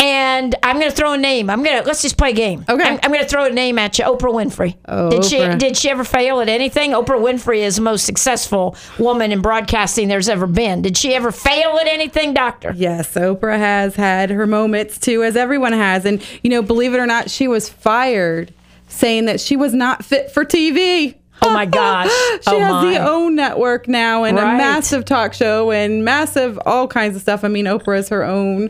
[0.02, 1.50] And I'm going to throw a name.
[1.50, 2.64] I'm to let's just play a game.
[2.70, 2.84] Okay.
[2.88, 4.06] I'm, I'm going to throw a name at you.
[4.06, 4.78] Oprah Winfrey.
[4.88, 6.92] Oh, did she did she ever fail at anything?
[6.92, 10.82] Oprah Winfrey is the most successful woman in broadcasting there's ever been.
[10.82, 12.72] Did she ever fail at anything, Doctor?
[12.76, 16.06] Yes, Oprah has had her moments too, as everyone has.
[16.06, 18.54] And, you know, believe it or not, she was fired
[18.88, 21.16] saying that she was not fit for TV.
[21.42, 22.08] Oh my gosh.
[22.10, 22.94] she Oh has my.
[22.94, 24.56] the own network now and Right.
[24.56, 27.44] a massive talk show and massive all kinds of stuff.
[27.44, 28.70] I mean, Oprah is her own.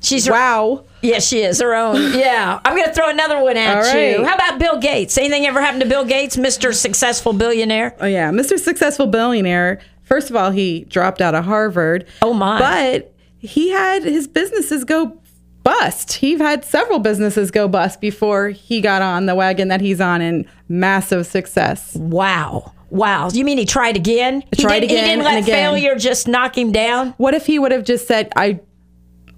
[0.00, 0.84] She's Wow.
[1.02, 2.12] Yes, she is her own.
[2.18, 2.60] Yeah.
[2.64, 4.18] I'm going to throw another one at All you.
[4.18, 4.26] right.
[4.26, 5.16] How about Bill Gates?
[5.18, 6.74] Anything ever happened to Bill Gates, Mr.
[6.74, 7.94] Successful Billionaire?
[8.00, 8.58] Oh yeah, Mr.
[8.58, 9.80] Successful Billionaire.
[10.04, 12.06] First of all, he dropped out of Harvard.
[12.22, 12.58] Oh, my.
[12.58, 15.20] But he had his businesses go
[15.62, 16.14] bust.
[16.14, 20.20] He had several businesses go bust before he got on the wagon that he's on
[20.22, 21.94] and massive success.
[21.94, 22.72] Wow.
[22.90, 23.28] Wow.
[23.30, 24.42] You mean he tried again?
[24.56, 25.54] He Tried did, He again didn't let again.
[25.54, 27.10] failure just knock him down?
[27.18, 28.60] What if he would have just said, "I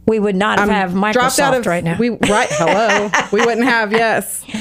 [0.07, 1.97] We would not have, I'm have Microsoft of right now.
[1.99, 3.11] We right, hello.
[3.33, 4.43] we wouldn't have yes.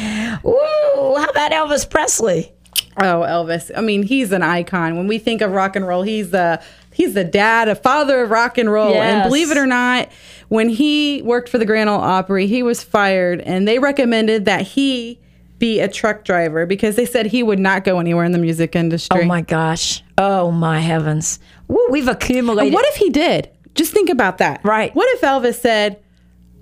[0.45, 2.51] Ooh, how about Elvis Presley?
[2.97, 3.71] Oh, Elvis.
[3.75, 4.97] I mean, he's an icon.
[4.97, 6.61] When we think of rock and roll, he's the
[6.93, 8.91] he's the dad, a father of rock and roll.
[8.91, 9.13] Yes.
[9.13, 10.09] And believe it or not,
[10.49, 14.61] when he worked for the Grand Ole Opry, he was fired and they recommended that
[14.61, 15.19] he
[15.59, 18.75] be a truck driver because they said he would not go anywhere in the music
[18.75, 19.21] oh industry.
[19.21, 20.03] Oh my gosh.
[20.17, 21.39] Oh my heavens.
[21.67, 22.73] Woo, we've accumulated.
[22.73, 23.49] What if he did?
[23.79, 24.59] Just think about that.
[24.63, 24.93] Right.
[24.93, 26.01] What if Elvis said,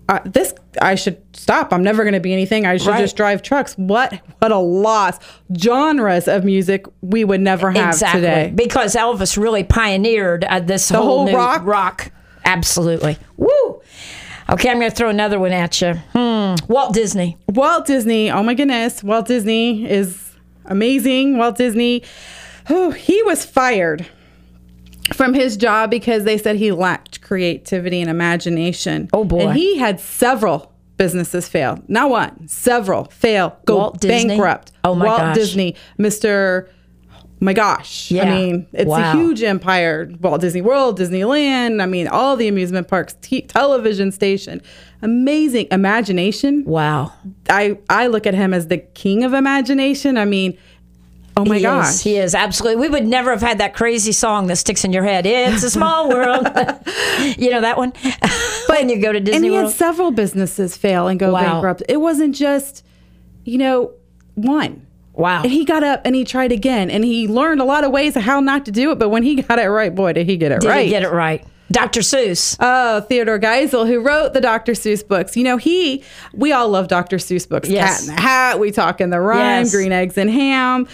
[0.08, 1.74] uh, "This I should stop.
[1.74, 2.68] I'm never going to be anything.
[2.68, 3.00] I should Right.
[3.02, 5.18] just drive trucks." What what a loss.
[5.58, 8.52] Genres of music we would never have exactly today.
[8.54, 11.62] because Elvis really pioneered uh, this whole, whole new rock?
[11.66, 12.12] rock.
[12.46, 13.18] Absolutely.
[13.38, 13.82] Woo.
[14.50, 15.96] Okay, I'm going to throw another one at you.
[16.14, 16.56] Hmm.
[16.70, 17.36] Walt Disney.
[17.50, 18.30] Walt Disney.
[18.32, 20.32] Oh my goodness, Walt Disney is
[20.66, 21.38] amazing.
[21.38, 22.04] Walt Disney.
[22.70, 24.06] Oh, he was fired
[25.14, 29.10] from his job because they said he lacked creativity and imagination.
[29.14, 29.48] Oh, boy.
[29.48, 31.80] And he had several businesses fail.
[31.88, 34.30] Not one, several fail, go Walt Disney?
[34.30, 34.72] bankrupt.
[34.84, 35.36] Oh, my Walt gosh.
[35.36, 36.68] Disney, Mr.
[37.14, 38.10] Oh my gosh.
[38.10, 38.24] Yeah.
[38.24, 39.12] I mean, it's Wow.
[39.14, 40.10] a huge empire.
[40.22, 44.60] Walt Disney World, Disneyland, I mean, all the amusement parks, t- television station.
[45.04, 46.64] Amazing imagination.
[46.66, 47.14] Wow.
[47.48, 50.18] I I look at him as the king of imagination.
[50.18, 50.58] I mean,
[51.38, 51.90] oh my he gosh.
[51.90, 52.82] Is, he is absolutely.
[52.82, 55.26] We would never have had that crazy song that sticks in your head.
[55.26, 56.46] It's a small world.
[57.38, 57.94] you know that one?
[58.70, 61.42] when you go to Disney and he had several businesses fail and go Wow.
[61.42, 61.84] bankrupt.
[61.90, 62.84] It wasn't just,
[63.44, 63.92] you know,
[64.36, 64.86] one.
[65.14, 65.42] Wow.
[65.44, 68.16] And he got up and he tried again and he learned a lot of ways
[68.16, 69.00] of how not to do it.
[69.00, 70.84] But when he got it right, boy, did he get it Did right.
[70.86, 71.44] he get it right?
[71.70, 72.00] Dr.
[72.00, 72.56] Seuss.
[72.62, 74.72] Oh, Theodore Geisel, who wrote the Dr.
[74.72, 75.36] Seuss books.
[75.36, 76.02] You know, he,
[76.34, 77.18] we all love Dr.
[77.18, 77.68] Seuss books.
[77.68, 78.02] Yes.
[78.06, 79.72] Cat in the Hat, We Talk in the Rhyme, Yes.
[79.74, 80.88] Green Eggs and Ham.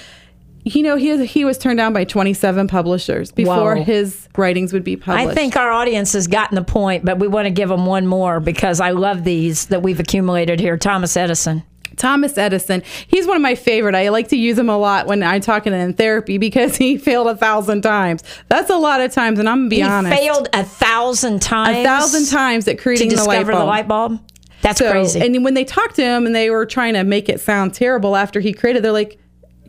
[0.65, 3.84] You know, he, he was turned down by 27 publishers before Whoa.
[3.84, 5.30] his writings would be published.
[5.30, 8.08] I think our audience has gotten the point, but we want to give them one
[8.08, 10.78] more because I love these that we've accumulated here.
[10.78, 11.63] Thomas Edison.
[11.97, 13.93] Thomas Edison, he's one of my favorite.
[13.93, 17.28] I like to use him a lot when I'm talking in therapy because he failed
[17.28, 18.23] a thousand times.
[18.47, 20.17] That's a lot of times, and I'm gonna be He honest.
[20.17, 21.78] failed a thousand times.
[21.78, 23.60] a thousand times at to creating the light bulb.
[23.60, 24.19] the light bulb.
[24.62, 25.19] That's So- crazy.
[25.21, 28.15] And when they talked to him and they were trying to make it sound terrible
[28.15, 29.19] after he created, they're like,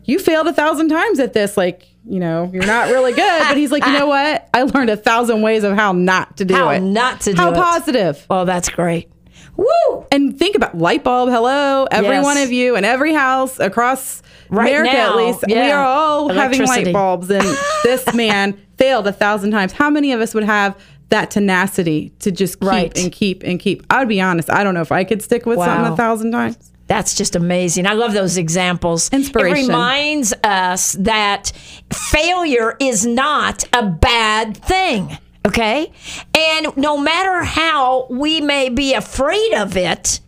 [0.05, 1.57] "You failed a thousand times at this.
[1.57, 4.47] Like, you know, you're not really good." But he's like, "You know what?
[4.53, 6.81] I learned a thousand ways of how not to do How it.
[6.81, 7.55] not to do how it.
[7.55, 9.09] positive." oh, that's great.
[9.57, 10.05] Woo!
[10.11, 11.29] And think about light bulb.
[11.29, 12.23] Hello, every Yes.
[12.25, 16.29] one of you in every house across Right America, now, at least, we are all
[16.29, 17.29] having light bulbs.
[17.31, 17.45] And
[17.83, 19.71] this man failed a thousand times.
[19.71, 20.75] How many of us would have
[21.09, 22.97] that tenacity to just keep Right.
[22.97, 23.83] and keep and keep?
[23.89, 24.51] I would be honest.
[24.51, 26.71] I don't know if I could stick with something a thousand times.
[26.87, 27.87] That's just amazing.
[27.87, 29.09] I love those examples.
[29.09, 29.57] Inspiration.
[29.57, 31.51] It reminds us that
[31.91, 35.17] failure is not a bad thing.
[35.47, 35.91] Okay?
[36.35, 40.19] And no matter how we may be afraid of it,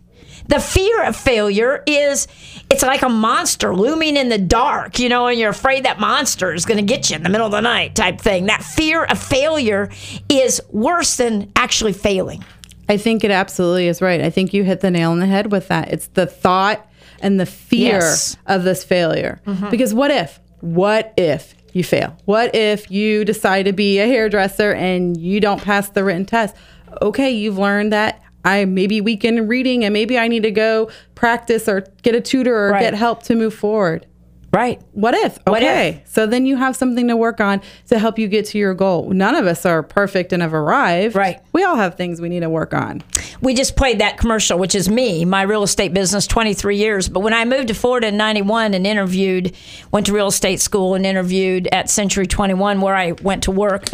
[0.48, 2.26] the fear of failure is
[2.70, 6.54] it's like a monster looming in the dark, you know, and you're afraid that monster
[6.54, 8.46] is going to get you in the middle of the night type thing.
[8.46, 9.90] That fear of failure
[10.28, 12.44] is worse than actually failing.
[12.88, 14.20] I think it absolutely is right.
[14.20, 15.92] I think you hit the nail on the head with that.
[15.92, 16.86] It's the thought
[17.20, 18.36] and the fear Yes.
[18.46, 19.40] of this failure.
[19.46, 19.70] Mm-hmm.
[19.70, 20.40] Because what if?
[20.60, 22.16] What if you fail?
[22.24, 26.56] What if you decide to be a hairdresser and you don't pass the written test?
[27.02, 30.90] Okay, you've learned that I maybe weak in reading and maybe I need to go
[31.14, 32.80] practice or get a tutor or Right.
[32.80, 34.06] get help to move forward.
[34.52, 34.80] Right.
[34.92, 35.38] What if?
[35.44, 36.02] What Okay.
[36.06, 39.10] So then you have something to work on to help you get to your goal.
[39.10, 41.14] None of us are perfect and have arrived.
[41.14, 41.40] Right.
[41.52, 43.02] We all have things we need to work on.
[43.42, 47.08] we just played that commercial, which is me, my real estate business, 23 years.
[47.10, 49.54] But when I moved to Florida in 91 and interviewed,
[49.92, 53.84] went to real estate school and interviewed at Century 21, where I went to work,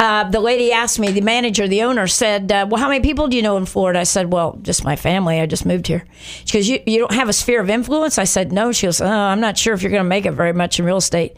[0.00, 3.28] uh, the lady asked me, the manager, the owner said, uh, Well, how many people
[3.28, 4.00] do you know in Florida?
[4.00, 5.40] I said, Well, just my family.
[5.40, 6.06] I just moved here.
[6.46, 8.16] She goes, You, you don't have a sphere of influence?
[8.16, 8.72] I said, No.
[8.72, 10.86] She goes, oh, I'm not sure if you're going to make it very much in
[10.86, 11.36] real estate.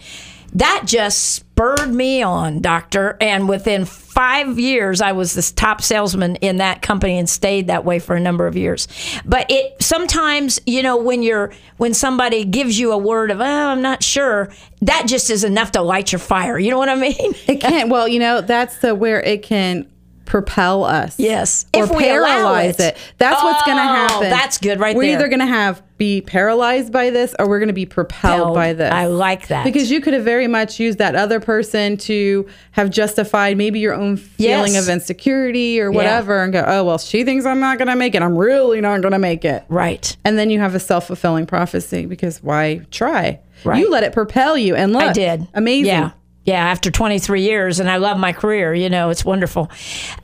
[0.55, 3.17] That just spurred me on, doctor.
[3.21, 7.85] And within five years, I was this top salesman in that company and stayed that
[7.85, 8.89] way for a number of years.
[9.25, 13.45] But it sometimes, you know, when you're when somebody gives you a word of, oh,
[13.45, 16.59] I'm not sure, that just is enough to light your fire.
[16.59, 17.35] You know what I mean?
[17.47, 17.89] It can't.
[17.89, 19.89] Well, you know, that's the where it can
[20.25, 21.19] propel us.
[21.19, 21.67] Yes.
[21.77, 22.95] Or If we allow paralyze it.
[22.95, 22.99] it.
[23.19, 24.31] That's what's going to Oh, happen.
[24.31, 25.19] that's good right we're there.
[25.19, 28.73] either going to have be paralyzed by this or we're going to be propelled by
[28.73, 28.93] this.
[28.93, 29.65] I like that.
[29.65, 33.95] Because you could have very much used that other person to have justified maybe your
[33.95, 34.83] own feeling Yes.
[34.83, 38.15] of insecurity or whatever and go, oh, well, she thinks I'm not going to make
[38.17, 38.23] it.
[38.23, 39.65] I'm really not going to make it.
[39.69, 40.17] Right.
[40.25, 43.39] And then you have a self fulfilling prophecy because why try?
[43.65, 43.79] Right.
[43.79, 44.75] You let it propel you.
[44.75, 45.47] And look, I did.
[45.55, 45.87] Amazing.
[45.87, 46.11] Yeah.
[46.45, 48.75] Yeah, after 23 years, and I love my career.
[48.75, 49.71] You know, it's wonderful.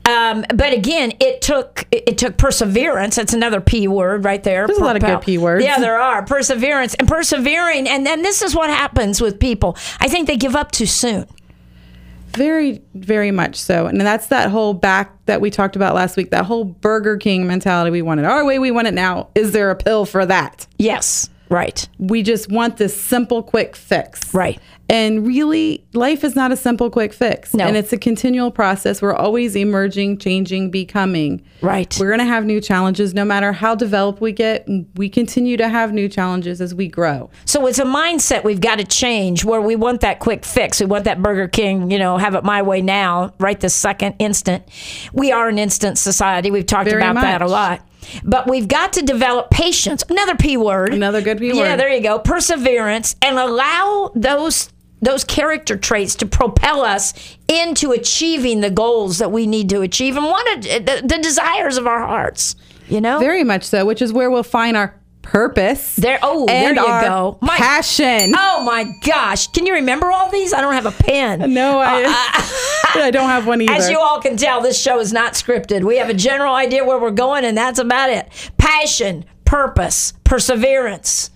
[0.03, 3.15] Um, but again, it took it took perseverance.
[3.15, 4.67] That's another P word right there.
[4.67, 5.63] There's a lot of good P words.
[5.63, 7.87] Yeah, there are perseverance and persevering.
[7.87, 9.77] And then this is what happens with people.
[10.01, 11.25] I think they give up too soon.
[12.33, 13.87] Very, very much so.
[13.87, 17.47] And that's that whole back that we talked about last week, that whole Burger King
[17.47, 17.91] mentality.
[17.91, 19.29] We want it our way, we want it now.
[19.35, 20.67] Is there a pill for that?
[20.77, 24.33] Yes, right, We just want this simple, quick fix.
[24.33, 24.59] right.
[24.89, 27.53] And really, life is not a simple, quick fix.
[27.53, 27.65] No.
[27.65, 29.03] And it's a continual process.
[29.03, 31.43] We're always emerging, changing, becoming.
[31.61, 31.95] Right.
[31.99, 34.67] We're going to have new challenges no matter how developed we get.
[34.95, 37.29] We continue to have new challenges as we grow.
[37.45, 40.79] So it's a mindset we've got to change where we want that quick fix.
[40.79, 44.15] We want that Burger King, you know, have it my way now, right this second
[44.17, 44.63] instant.
[45.13, 46.49] We are an instant society.
[46.49, 47.85] We've talked Very about that a lot.
[48.23, 50.03] But we've got to develop patience.
[50.09, 50.95] Another P word.
[50.95, 51.57] Another good P word.
[51.57, 52.17] Yeah, there you go.
[52.17, 54.69] Perseverance and allow those
[55.01, 57.13] those character traits to propel us
[57.47, 61.77] into achieving the goals that we need to achieve and one of the, the desires
[61.77, 62.55] of our hearts.
[62.87, 63.19] You know?
[63.19, 65.95] Very much so, which is where we'll find our purpose.
[65.95, 67.37] There- oh, there you go.
[67.41, 68.33] My- passion.
[68.35, 69.47] Oh my gosh.
[69.47, 70.53] Can you remember all these?
[70.53, 71.53] I don't have a pen.
[71.53, 73.73] No, I, uh, I don't have one either.
[73.73, 75.83] As you all can tell, this show is not scripted.
[75.83, 78.27] We have a general idea where we're going, and that's about it.
[78.57, 81.29] Passion, purpose, perseverance,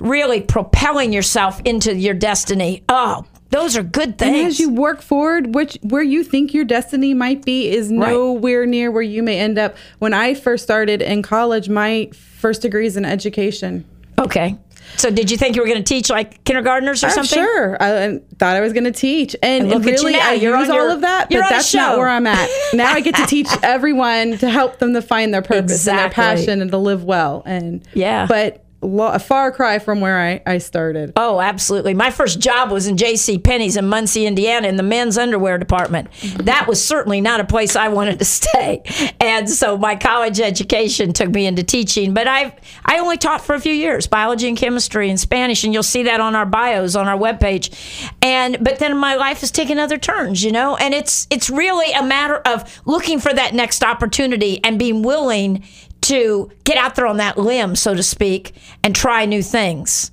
[0.00, 2.82] really propelling yourself into your destiny.
[2.88, 4.36] Oh, those are good things.
[4.38, 8.10] and as you work forward, which where you think your destiny might be is Right.
[8.10, 9.76] nowhere near where you may end up.
[9.98, 13.84] When I first started in college, my first degree is in education.
[14.18, 14.56] Okay.
[14.96, 17.38] So did you think you were going to teach like kindergartners or I'm something?
[17.38, 17.76] sure.
[17.82, 20.30] I, I thought I was going to teach, and, And you really, now.
[20.30, 21.28] I You're use all your- of that.
[21.28, 22.48] But that's not where I'm at.
[22.72, 26.08] now I get to teach everyone to help them to find their purpose and their
[26.10, 27.42] passion and to live well.
[27.46, 28.26] And Yeah.
[28.28, 31.12] but lo- a far cry from where I, I started.
[31.16, 31.94] Oh, absolutely.
[31.94, 33.38] My first job was in J.C.
[33.38, 36.08] Penney's in Muncie, Indiana, in the men's underwear department.
[36.38, 38.82] That was certainly not a place I wanted to stay,
[39.20, 42.14] and so my college education took me into teaching.
[42.14, 45.72] But I I only taught for a few years, biology and chemistry and Spanish, and
[45.72, 48.12] you'll see that on our bios on our webpage.
[48.22, 51.92] And but then my life has taken other turns, you know, and it's it's really
[51.92, 55.64] a matter of looking for that next opportunity and being willing
[56.02, 58.52] to get out there on that limb, so to speak,
[58.84, 60.10] and try new things.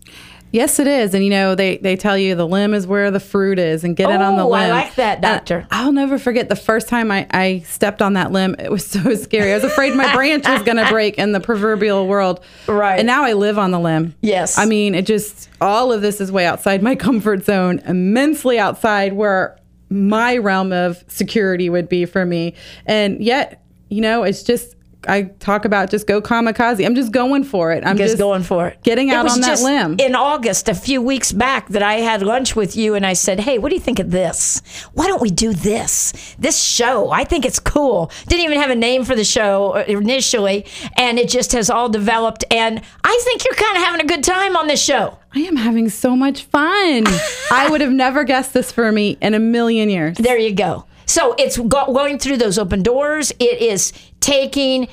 [0.51, 1.15] Yes, it is.
[1.15, 3.95] And you know, they, they tell you the limb is where the fruit is and
[3.95, 4.69] get it on the Oh, I limb.
[4.69, 5.67] like that, And doctor.
[5.71, 8.55] I'll never forget the first time I, I stepped on that limb.
[8.59, 9.51] It was so scary.
[9.51, 12.39] I was afraid my branch was going to break in the proverbial world.
[12.67, 12.99] Right.
[12.99, 14.13] And now I live on the limb.
[14.21, 14.59] Yes.
[14.59, 19.13] I mean, it just, all of this is way outside my comfort zone, immensely outside
[19.13, 19.57] where
[19.89, 22.53] my realm of security would be for me.
[22.85, 24.75] And yet, you know, it's just,
[25.07, 26.85] I talk about just go kamikaze.
[26.85, 27.85] I'm just going for it.
[27.85, 28.81] I'm just, just, going for it.
[28.83, 29.97] Getting It out was on that limb.
[29.99, 33.39] In August, a few weeks back, that I had lunch with you and I said,
[33.39, 34.61] Hey, what do you think of this?
[34.93, 36.35] Why don't we do this?
[36.39, 38.11] This show, I think it's cool.
[38.27, 40.65] Didn't even have a name for the show uh, initially,
[40.97, 42.43] and it just has all developed.
[42.51, 45.17] And I think you're kind of having a good time on this show.
[45.35, 47.05] I am having so much fun.
[47.51, 50.17] I would have never guessed this for me in a million years.
[50.17, 50.85] There you go.
[51.05, 53.31] So it's going through those open doors.
[53.39, 53.93] It is
[54.23, 54.87] taking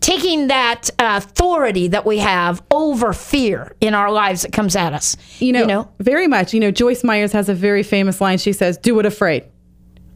[0.00, 4.92] taking that uh, authority that we have over fear in our lives that comes at
[4.92, 5.16] us.
[5.40, 6.54] You know, very much.
[6.54, 8.38] You know, Joyce Myers has a very famous line.
[8.38, 9.44] She says, "Do it afraid."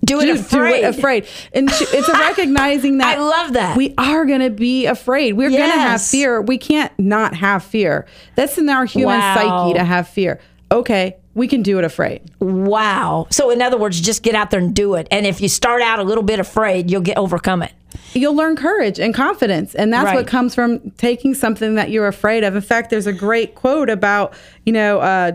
[0.02, 0.80] do it afraid.
[0.80, 1.26] do it afraid.
[1.52, 3.76] And she, it's a recognizing that I love that.
[3.76, 5.34] we are going to be afraid.
[5.34, 6.40] We're going to have fear.
[6.40, 8.06] We can't not have fear.
[8.34, 9.34] That's in our human Wow.
[9.68, 10.40] psyche to have fear.
[10.72, 12.22] Okay, we can do it afraid.
[12.40, 13.26] Wow.
[13.30, 15.06] So in other words, just get out there and do it.
[15.10, 17.72] And if you start out a little bit afraid, you'll get overcome it.
[18.14, 20.14] you'll learn courage and confidence and that's Right.
[20.16, 23.90] what comes from taking something that you're afraid of in fact there's a great quote
[23.90, 24.32] about
[24.64, 25.32] you know uh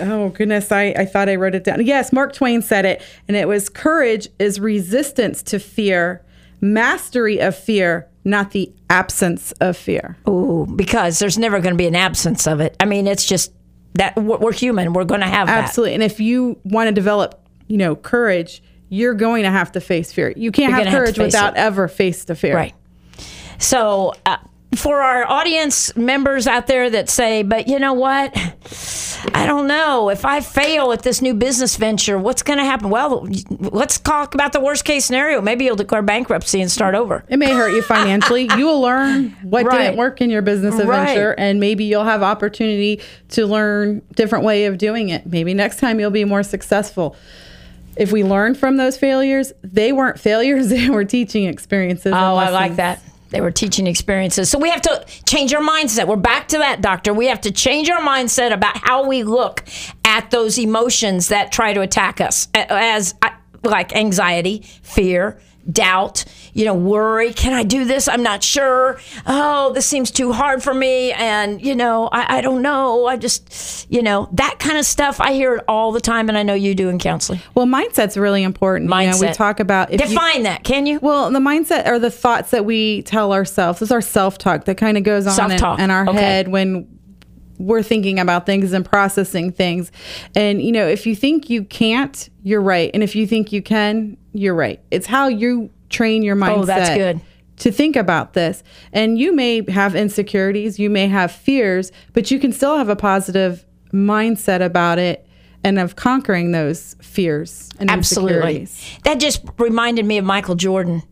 [0.00, 3.36] oh goodness I, I thought i wrote it down yes mark twain said it and
[3.36, 6.22] it was courage is resistance to fear
[6.60, 11.86] mastery of fear not the absence of fear Ooh, because there's never going to be
[11.86, 12.74] an absence of it.
[12.80, 13.52] I mean, it's just
[13.94, 14.92] that we're human.
[14.92, 15.64] We're going to have that.
[15.64, 19.80] absolutely and if you want to develop you know courage you're going to have to
[19.80, 21.60] face fear you can't You're have gonna have courage without it.
[21.60, 22.74] ever face the fear Right.
[23.58, 24.36] So, uh,
[24.76, 28.36] for our audience members out there that say, but you know what?
[29.34, 30.10] I don't know.
[30.10, 32.90] If I fail at this new business venture, what's going to happen?
[32.90, 33.26] Well,
[33.58, 35.40] let's talk about the worst case scenario.
[35.40, 37.24] Maybe you'll declare bankruptcy and start over.
[37.28, 38.48] It may hurt you financially.
[38.56, 39.78] you will learn what Right.
[39.78, 41.34] didn't work in your business Right.
[41.38, 43.00] and maybe you'll have opportunity
[43.30, 45.26] to learn different way of doing it.
[45.26, 47.16] Maybe next time you'll be more successful.
[47.96, 52.12] If we learn from those failures, they weren't failures; they were teaching experiences.
[52.12, 53.00] Oh, I like that.
[53.34, 54.48] They were teaching experiences.
[54.48, 56.06] So we have to change our mindset.
[56.06, 57.12] We're back to that, doctor.
[57.12, 59.64] We have to change our mindset about how we look
[60.04, 63.14] at those emotions that try to attack us as
[63.64, 66.24] like anxiety, fear, doubt,
[66.54, 67.32] you know, worry.
[67.32, 68.08] Can I do this?
[68.08, 68.98] I'm not sure.
[69.26, 71.12] Oh, this seems too hard for me.
[71.12, 73.06] And, you know, I, I don't know.
[73.06, 75.20] I just, you know, that kind of stuff.
[75.20, 76.28] I hear it all the time.
[76.28, 77.40] And I know you do in counseling.
[77.54, 78.88] Well, mindset's really important.
[78.88, 79.04] Mindset.
[79.16, 81.00] You know, we talk about if you- Define that, can you?
[81.02, 83.80] Well, the mindset are the thoughts that we tell ourselves.
[83.80, 86.18] This is our self talk that kind of goes on in, in our Okay.
[86.20, 86.86] head when
[87.58, 89.90] we're thinking about things and processing things.
[90.34, 92.90] And, you know, if you think you can't, you're right.
[92.94, 94.80] And if you think you can, you're right.
[94.90, 96.56] It's how you train your mindset.
[96.58, 97.20] Oh, that's good.
[97.58, 98.62] To think about this.
[98.92, 102.96] And you may have insecurities, you may have fears, but you can still have a
[102.96, 105.26] positive mindset about it
[105.62, 108.34] and of conquering those fears and Absolutely.
[108.34, 108.98] insecurities.
[109.04, 111.02] That just reminded me of Michael Jordan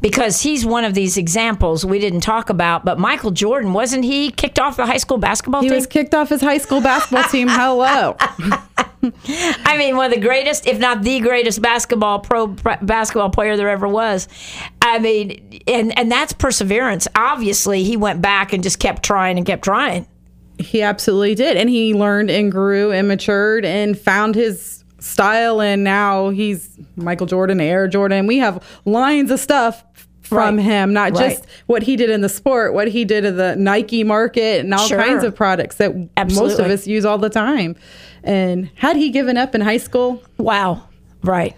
[0.00, 2.84] because he's one of these examples we didn't talk about.
[2.84, 5.74] But Michael Jordan, wasn't he kicked off the high school basketball He team?
[5.74, 7.48] He was kicked off his high school basketball team.
[7.50, 8.16] Hello.
[9.64, 13.68] I mean, one of the greatest, if not the greatest basketball pro basketball player there
[13.68, 14.28] ever was.
[14.80, 17.08] I mean, and and that's perseverance.
[17.16, 20.06] Obviously, he went back and just kept trying and kept trying.
[20.58, 21.56] He absolutely did.
[21.56, 25.60] And he learned and grew and matured and found his style.
[25.60, 28.26] And now he's Michael Jordan, Air Jordan.
[28.26, 29.84] We have lines of stuff
[30.32, 30.64] from Right.
[30.64, 31.30] him, not Right.
[31.30, 34.72] just what he did in the sport, what he did in the Nike market and
[34.74, 34.98] all Sure.
[35.02, 35.94] kinds of products that
[36.34, 37.76] most of us use all the time.
[38.24, 40.82] And had he given up in high school, Wow,
[41.24, 41.54] right.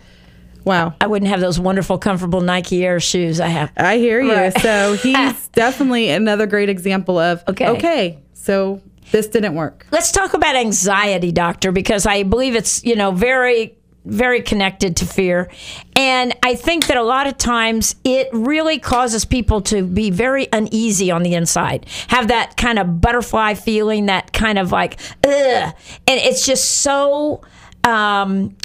[0.64, 0.94] wow.
[1.00, 3.70] I wouldn't have those wonderful, comfortable Nike Air shoes I have.
[3.76, 4.32] I hear you.
[4.32, 4.58] Right.
[4.60, 7.68] So he's definitely another great example of Okay.
[7.68, 8.18] okay.
[8.32, 8.80] So
[9.12, 9.86] this didn't work.
[9.90, 15.06] Let's talk about anxiety, doctor, because I believe it's, you know, very very connected to
[15.06, 15.50] fear.
[15.96, 20.48] And I think that a lot of times it really causes people to be very
[20.52, 25.74] uneasy on the inside, have that kind of butterfly feeling, that kind of like, ugh.
[26.06, 27.42] And it's just so.
[27.82, 28.56] Um,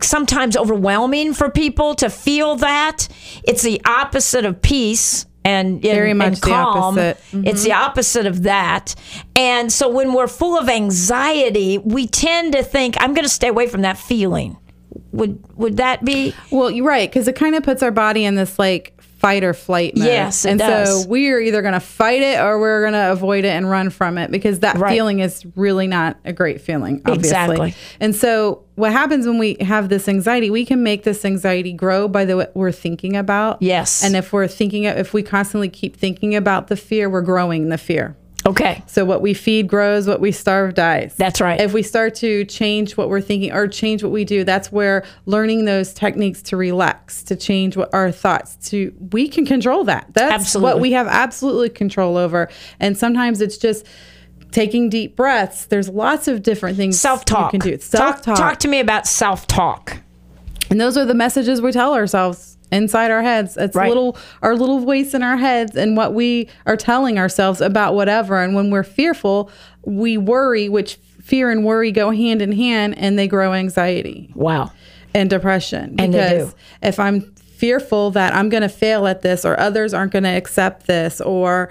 [0.00, 3.08] sometimes overwhelming for people to feel that
[3.42, 6.98] it's the opposite of peace and, Very and, much and the calm.
[6.98, 7.16] opposite.
[7.32, 7.46] Mm-hmm.
[7.48, 8.94] It's the opposite of that.
[9.34, 13.48] And so when we're full of anxiety, we tend to think, I'm going to stay
[13.48, 14.56] away from that feeling.
[15.12, 16.34] Would would that be?
[16.50, 19.52] Well, you're right because it kind of puts our body in this like fight or
[19.52, 20.06] flight mode.
[20.06, 21.02] Yes, and does.
[21.02, 23.68] so we are either going to fight it or we're going to avoid it and
[23.68, 24.92] run from it because that Right.
[24.94, 27.02] feeling is really not a great feeling.
[27.04, 27.18] Obviously.
[27.18, 27.74] Exactly.
[28.00, 30.48] And so what happens when we have this anxiety?
[30.48, 33.60] We can make this anxiety grow by the what we're thinking about.
[33.60, 34.02] Yes.
[34.02, 37.78] And if we're thinking, if we constantly keep thinking about the fear, we're growing the
[37.78, 38.16] fear.
[38.50, 38.82] Okay.
[38.86, 41.14] So what we feed grows, what we starve dies.
[41.16, 41.60] That's right.
[41.60, 45.04] If we start to change what we're thinking or change what we do, that's where
[45.26, 50.08] learning those techniques to relax, to change what our thoughts to we can control that.
[50.12, 50.72] That's Absolutely.
[50.72, 52.48] what we have absolutely control over.
[52.80, 53.86] And sometimes it's just
[54.50, 55.66] taking deep breaths.
[55.66, 57.52] There's lots of different things Self talk.
[57.52, 57.76] you can do.
[57.76, 58.36] Talk, Self-talk.
[58.36, 59.98] talk to me about self talk.
[60.70, 63.56] And those are the messages we tell ourselves inside our heads.
[63.56, 63.88] It's Right.
[63.88, 68.40] little our little voice in our heads and what we are telling ourselves about whatever.
[68.42, 69.50] And when we're fearful,
[69.84, 74.72] we worry, which fear and worry go hand in hand and they grow anxiety Wow.
[75.14, 75.94] and depression.
[75.98, 76.56] And they because do.
[76.82, 77.20] if I'm
[77.56, 81.20] fearful that I'm going to fail at this or others aren't going to accept this
[81.20, 81.70] or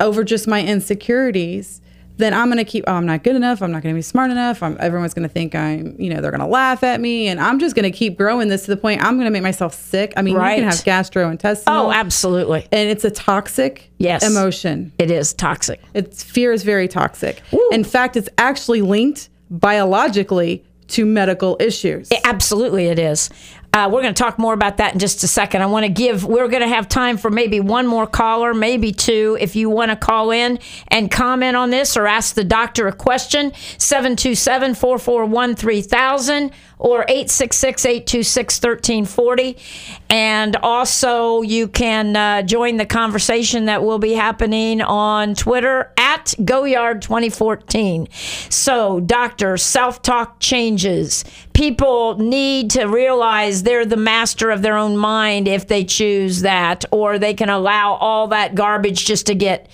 [0.00, 1.80] over just my insecurities,
[2.20, 3.62] then I'm to keep, oh, I'm not good enough.
[3.62, 4.62] I'm not going to be smart enough.
[4.62, 7.28] I'm, everyone's going to think I'm, you know, they're going to laugh at me.
[7.28, 9.42] And I'm just going to keep growing this to the point I'm going to make
[9.42, 10.12] myself sick.
[10.16, 10.58] I mean, Right.
[10.58, 11.62] you can have gastrointestinal.
[11.68, 12.66] Oh, absolutely.
[12.72, 14.22] And it's a toxic Yes.
[14.28, 14.92] emotion.
[14.98, 15.80] It is toxic.
[15.94, 17.42] It's fear is very toxic.
[17.72, 22.08] In fact, it's actually linked biologically to medical issues.
[22.24, 23.30] Absolutely, it is.
[23.72, 25.62] Uh, we're going to talk more about that in just a second.
[25.62, 28.90] I want to give, we're going to have time for maybe one more caller, maybe
[28.90, 29.36] two.
[29.40, 30.58] If you want to call in
[30.88, 36.50] and comment on this or ask the doctor a question, 727 441 3000
[36.80, 39.56] or 866 826 1340.
[40.08, 46.34] And also, you can uh, join the conversation that will be happening on Twitter at
[46.40, 48.10] GoYard2014.
[48.50, 51.24] So, doctor, self talk changes.
[51.52, 56.86] People need to realize they're the master of their own mind if they choose that,
[56.90, 59.68] or they can allow all that garbage just to get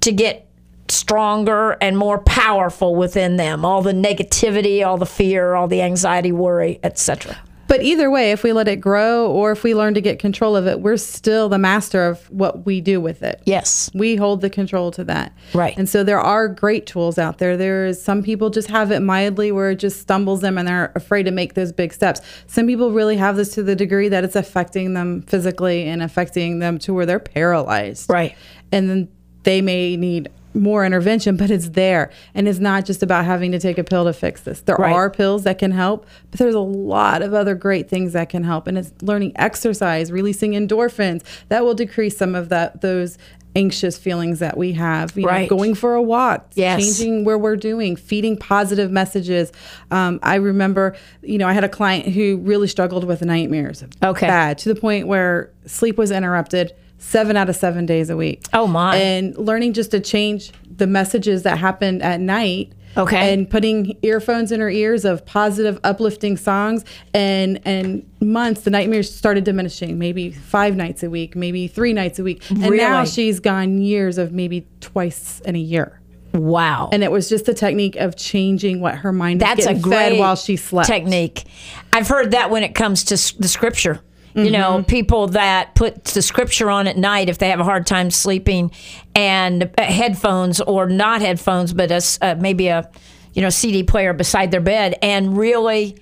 [0.00, 0.47] to get
[0.90, 6.32] stronger and more powerful within them all the negativity all the fear all the anxiety
[6.32, 7.36] worry etc
[7.68, 10.56] But either way, if we let it grow or if we learn to get control
[10.56, 13.42] of it, we're still the master of what we do with it.
[13.44, 15.34] yes We hold the control to that.
[15.52, 15.76] Right.
[15.76, 17.58] And so there are great tools out there.
[17.58, 20.92] There is some people just have it mildly where it just stumbles them and they're
[20.94, 22.22] afraid to make those big steps.
[22.46, 26.60] Some people really have this to the degree that it's affecting them physically and affecting
[26.60, 28.08] them to where they're paralyzed.
[28.08, 28.34] Right.
[28.72, 29.08] And then
[29.42, 32.10] they may need more intervention, but it's there.
[32.34, 34.60] And it's not just about having to take a pill to fix this.
[34.60, 34.92] There Right.
[34.92, 38.44] are pills that can help, but there's a lot of other great things that can
[38.44, 38.66] help.
[38.66, 43.18] And it's learning exercise, releasing endorphins that will decrease some of that those
[43.56, 45.16] anxious feelings that we have.
[45.16, 45.48] You know, Right.
[45.48, 46.80] going for a walk, Yes.
[46.80, 49.50] changing where we're doing, feeding positive messages.
[49.90, 53.82] Um, I remember, you know, I had a client who really struggled with nightmares.
[54.02, 54.26] Okay.
[54.26, 58.44] Bad to the point where sleep was interrupted seven out of seven days a week.
[58.52, 58.96] Oh, my.
[58.96, 62.72] And learning just to change the messages that happened at night.
[62.96, 63.32] Okay.
[63.32, 66.84] And putting earphones in her ears of positive, uplifting songs,
[67.14, 69.98] and and months the nightmares started diminishing.
[69.98, 74.18] Maybe five nights a week, maybe three nights a week, and now she's gone years
[74.18, 76.00] of maybe twice in a year.
[76.32, 80.18] wow And it was just the technique of changing what her mind That's a great
[80.18, 80.88] while she slept.
[80.88, 81.44] technique
[81.92, 84.00] i've heard that when it comes to the scripture
[84.38, 84.52] you Mm-hmm.
[84.52, 88.10] know people that put the scripture on at night if they have a hard time
[88.10, 88.70] sleeping
[89.14, 92.88] and uh, headphones or not headphones but a, uh, maybe a
[93.34, 95.96] you know cd player beside their bed and really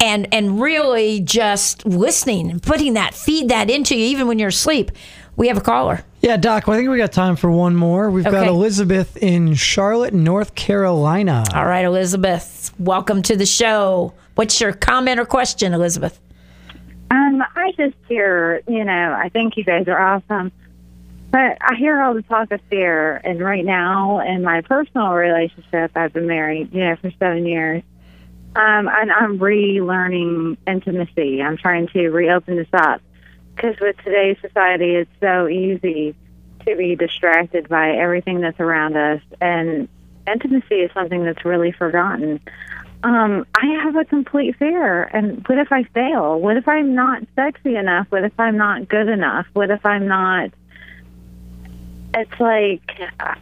[0.00, 4.48] and and really just listening and putting that feed that into you even when you're
[4.48, 4.90] asleep
[5.36, 8.10] we have a caller Yeah, Doc, well, I think we got time for one more.
[8.10, 11.44] We've got Elizabeth in Charlotte, North Carolina.
[11.54, 16.18] all right elizabeth welcome to the show what's your comment or question elizabeth
[17.10, 20.52] Um, I just hear, you know, I think you guys are awesome,
[21.30, 23.16] but I hear all the talk of fear.
[23.24, 27.82] And right now, in my personal relationship, I've been married, you know, for seven years.
[28.56, 31.42] Um, and I'm relearning intimacy.
[31.42, 33.00] I'm trying to reopen this up
[33.54, 36.14] because with today's society, it's so easy
[36.66, 39.20] to be distracted by everything that's around us.
[39.40, 39.88] And
[40.26, 42.40] intimacy is something that's really forgotten.
[43.04, 45.04] Um, I have a complete fear.
[45.04, 46.40] And what if I fail?
[46.40, 48.06] What if I'm not sexy enough?
[48.10, 49.46] What if I'm not good enough?
[49.52, 50.50] What if I'm not?
[52.14, 52.82] It's like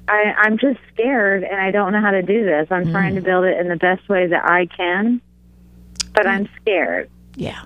[0.09, 2.67] I, I'm just scared and I don't know how to do this.
[2.71, 5.23] I'm trying to build it in the best way that I can,
[6.13, 7.09] but I'm scared.
[7.37, 7.65] Yeah.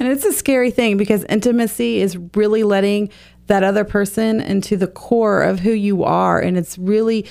[0.00, 3.10] And it's a scary thing because intimacy is really letting
[3.46, 6.40] that other person into the core of who you are.
[6.40, 7.26] And it's really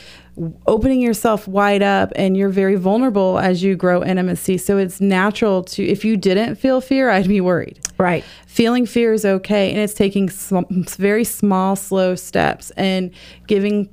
[0.66, 4.58] opening yourself wide up and you're very vulnerable as you grow intimacy.
[4.58, 7.80] So it's natural to, if you didn't feel fear, I'd be worried.
[7.98, 8.24] Right.
[8.48, 9.70] Feeling fear is okay.
[9.70, 10.62] And it's taking sm-
[10.98, 13.12] very small, slow steps and
[13.48, 13.90] giving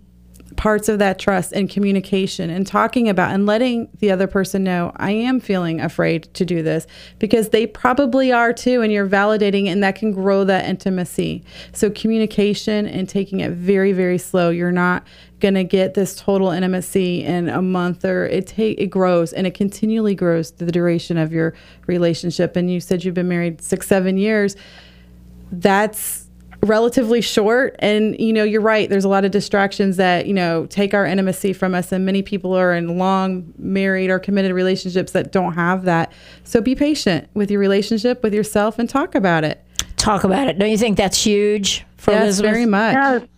[0.57, 4.93] parts of that trust and communication and talking about and letting the other person know
[4.97, 6.87] I am feeling afraid to do this
[7.19, 11.45] because they probably are too and you're validating and that can grow that intimacy.
[11.73, 14.51] So communication and taking it very very slow.
[14.51, 15.07] You're not
[15.41, 19.47] going to get this total intimacy in a month or it take it grows and
[19.47, 21.55] it continually grows through the duration of your
[21.87, 24.57] relationship and you said you've been married 6 7 years.
[25.53, 26.20] That's
[26.63, 30.67] relatively short and you know you're right there's a lot of distractions that you know
[30.67, 35.13] take our intimacy from us and many people are in long married or committed relationships
[35.13, 36.13] that don't have that
[36.45, 39.65] so be patient with your relationship with yourself and talk about it
[40.01, 40.59] Talk about it.
[40.59, 42.53] Don't you think that's huge for yes Elizabeth?
[42.53, 43.29] very much No,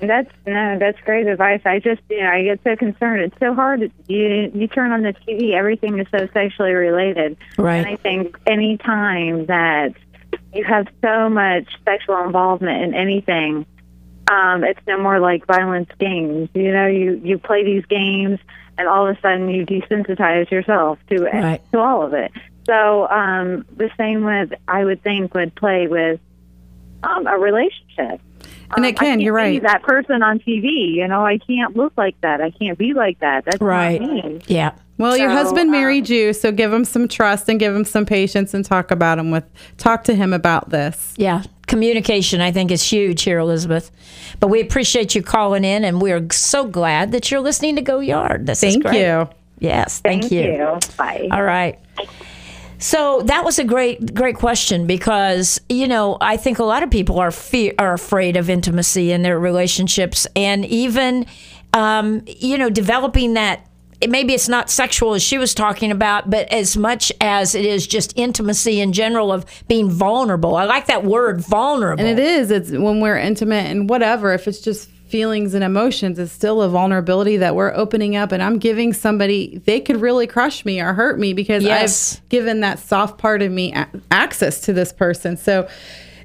[0.00, 1.60] that's no, that's great advice.
[1.64, 3.22] I just, you know, I get so concerned.
[3.22, 3.90] It's so hard.
[4.06, 7.36] You you turn on the TV, everything is so sexually related.
[7.58, 7.78] Right.
[7.78, 9.94] And I think any time that
[10.54, 13.66] you have so much sexual involvement in anything,
[14.30, 16.48] um, it's no more like violence games.
[16.54, 18.38] You know, you you play these games,
[18.78, 21.60] and all of a sudden you desensitize yourself to Right.
[21.72, 22.30] to all of it.
[22.66, 26.20] So um, the same with I would think would play with
[27.02, 28.20] um, a relationship.
[28.74, 29.60] And Um, it can, can't you're right.
[29.62, 32.40] That person on TV, you know, I can't look like that.
[32.40, 33.44] I can't be like that.
[33.44, 34.00] That's Right.
[34.46, 34.72] Yeah.
[35.02, 37.84] Well your So, husband um, married you so give him some trust and give him
[37.84, 39.44] some patience and talk about him with
[39.78, 41.42] talk to him about this Yeah.
[41.68, 43.90] Communication, I think, is huge here, Elizabeth.
[44.40, 48.00] But we appreciate you calling in, and we're so glad that you're listening to Go
[48.00, 48.46] Yard.
[48.46, 49.00] This is thank great.
[49.00, 49.28] you
[49.58, 50.78] Yes, thank, Thank you.
[50.98, 51.28] Bye.
[51.30, 51.78] All right.
[52.78, 56.90] So that was a great, great question because you know I think a lot of
[56.90, 61.26] people are fear are afraid of intimacy in their relationships, and even
[61.72, 63.66] um, you know developing that.
[64.08, 67.86] Maybe it's not sexual as she was talking about, but as much as it is
[67.86, 70.56] just intimacy in general of being vulnerable.
[70.56, 72.04] I like that word, vulnerable.
[72.04, 72.50] And it is.
[72.50, 74.32] It's when we're intimate and whatever.
[74.32, 78.32] If it's just feelings and emotions, it's still a vulnerability that we're opening up.
[78.32, 82.16] And I'm giving somebody, they could really crush me or hurt me because Yes.
[82.16, 85.36] I've given that soft part of me a- access to this person.
[85.36, 85.68] So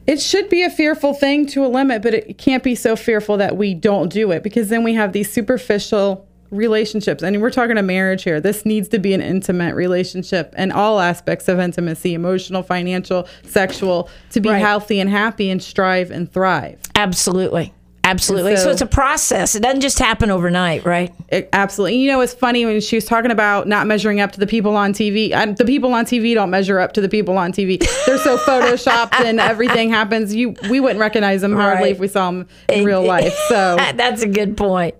[0.07, 3.35] it should be a fearful thing to a limit, but it can't be so fearful
[3.37, 7.23] that we don't do it because then we have these superficial relationships.
[7.23, 8.39] I mean, we're talking a marriage here.
[8.39, 14.09] This needs to be an intimate relationship and all aspects of intimacy emotional, financial, sexual
[14.31, 14.59] to be Right.
[14.59, 16.77] healthy and happy and strive and thrive.
[16.95, 17.73] Absolutely.
[18.07, 18.55] Absolutely.
[18.55, 19.55] So, so- it's a process.
[19.55, 21.13] It doesn't just happen overnight, right?
[21.29, 21.97] It, absolutely.
[21.97, 24.75] You know, it's funny when she was talking about not measuring up to the people
[24.77, 25.33] on TV.
[25.33, 27.79] I, the people on TV don't measure up to the people on TV.
[28.05, 30.33] They're so photoshopped and everything happens.
[30.33, 31.91] You, we wouldn't recognize them hardly Right.
[31.91, 33.33] if we saw them in real life.
[33.49, 34.67] So that's a good point.
[34.67, 34.95] point,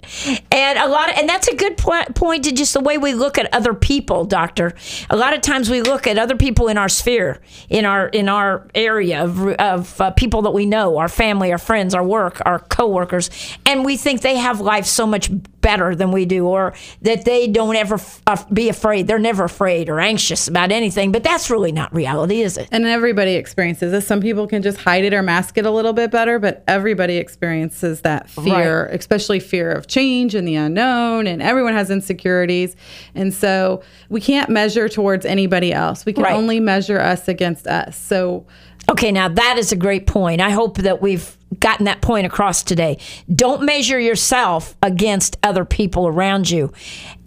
[0.52, 3.14] and a lot, of, and that's a good po- point to just the way we
[3.14, 4.74] look at other people, Doctor.
[5.10, 8.30] A lot of times we look at other people in our sphere, in our in
[8.30, 12.42] our area of, of uh, people that we know, our family, our friends, our work,
[12.46, 12.97] our coworkers,
[13.66, 15.30] and we think they have life so much
[15.62, 19.06] better than we do, or that they don't ever f- uh, be afraid.
[19.08, 21.12] They're never afraid or anxious about anything.
[21.12, 22.70] But that's really not reality, is it?
[22.72, 24.08] And everybody experiences this.
[24.08, 27.18] Some people can just hide it or mask it a little bit better, but everybody
[27.18, 31.28] experiences that fear, especially fear of change and the unknown.
[31.28, 32.76] And everyone has insecurities.
[33.14, 36.06] And so we can't measure towards anybody else.
[36.06, 36.34] We can Right.
[36.34, 37.98] only measure us against us.
[37.98, 38.46] So
[38.90, 40.40] Okay, now that is a great point.
[40.40, 42.98] I hope that we've gotten that point across today.
[43.34, 46.72] Don't measure yourself against other people around you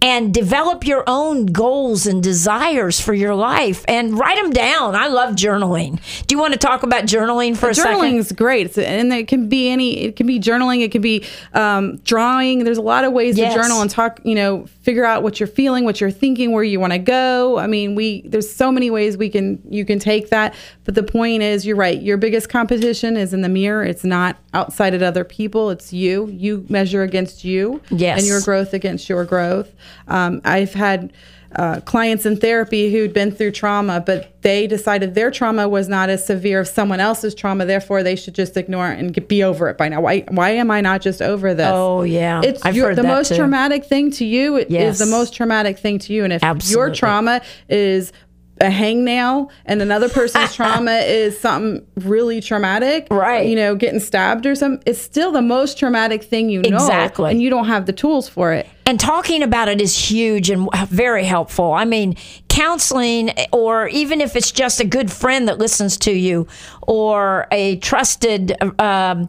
[0.02, 4.94] and develop your own goals and desires for your life and write them down.
[4.94, 6.00] I love journaling.
[6.26, 7.90] Do you want to talk about journaling for a second?
[7.92, 11.24] journaling's great it's, and it can be any it can be journaling it can be
[11.54, 13.52] um, drawing there's a lot of ways Yes.
[13.54, 16.62] to journal and talk you know figure out what you're feeling what you're thinking where
[16.64, 19.98] you want to go i mean we there's so many ways we can you can
[19.98, 23.82] take that but the point is you're right your biggest competition is in the mirror
[23.84, 28.18] it's not outside at other people it's you you measure against you Yes.
[28.20, 29.74] and your growth against your growth
[30.08, 31.12] um, i've had
[31.56, 36.08] uh, clients in therapy who'd been through trauma, but they decided their trauma was not
[36.08, 37.66] as severe as someone else's trauma.
[37.66, 40.00] Therefore, they should just ignore it and get, be over it by now.
[40.00, 40.20] Why?
[40.28, 41.66] Why am I not just over this?
[41.68, 42.40] Oh, yeah.
[42.44, 43.34] it's I've your- heard the most too.
[43.34, 44.98] traumatic thing to you is Yes.
[45.00, 46.86] the most traumatic thing to you, and if Absolutely.
[46.88, 48.12] your trauma is
[48.60, 53.48] a hangnail and another person's trauma is something really traumatic Right.
[53.48, 57.30] you know getting stabbed or something it's still the most traumatic thing you know Exactly.
[57.30, 60.68] and you don't have the tools for it And talking about it is huge and
[60.88, 61.72] very helpful.
[61.72, 62.16] I mean,
[62.48, 66.46] counseling, or even if it's just a good friend that listens to you,
[66.82, 69.28] or a trusted um,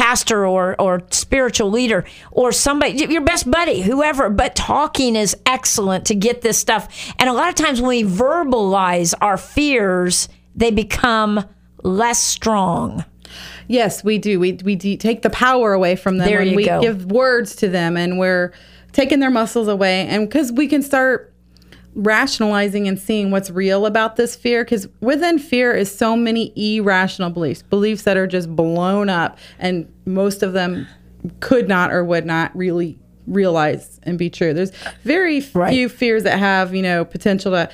[0.00, 4.30] pastor or, or spiritual leader, or somebody, your best buddy, whoever.
[4.30, 7.12] But talking is excellent to get this stuff.
[7.18, 11.44] And a lot of times when we verbalize our fears, they become
[11.82, 13.04] less strong.
[13.68, 14.40] Yes, we do.
[14.40, 16.80] We we de- take the power away from them There you we go.
[16.80, 18.52] give words to them, and we're
[18.92, 20.06] taking their muscles away.
[20.08, 21.29] And because we can start
[21.94, 27.30] rationalizing and seeing what's real about this fear, because within fear is so many irrational
[27.30, 30.86] beliefs, beliefs that are just blown up, and most of them
[31.40, 34.52] could not or would not really realize and be true.
[34.54, 34.72] There's
[35.04, 35.70] very Right.
[35.70, 37.68] few fears that have you know potential to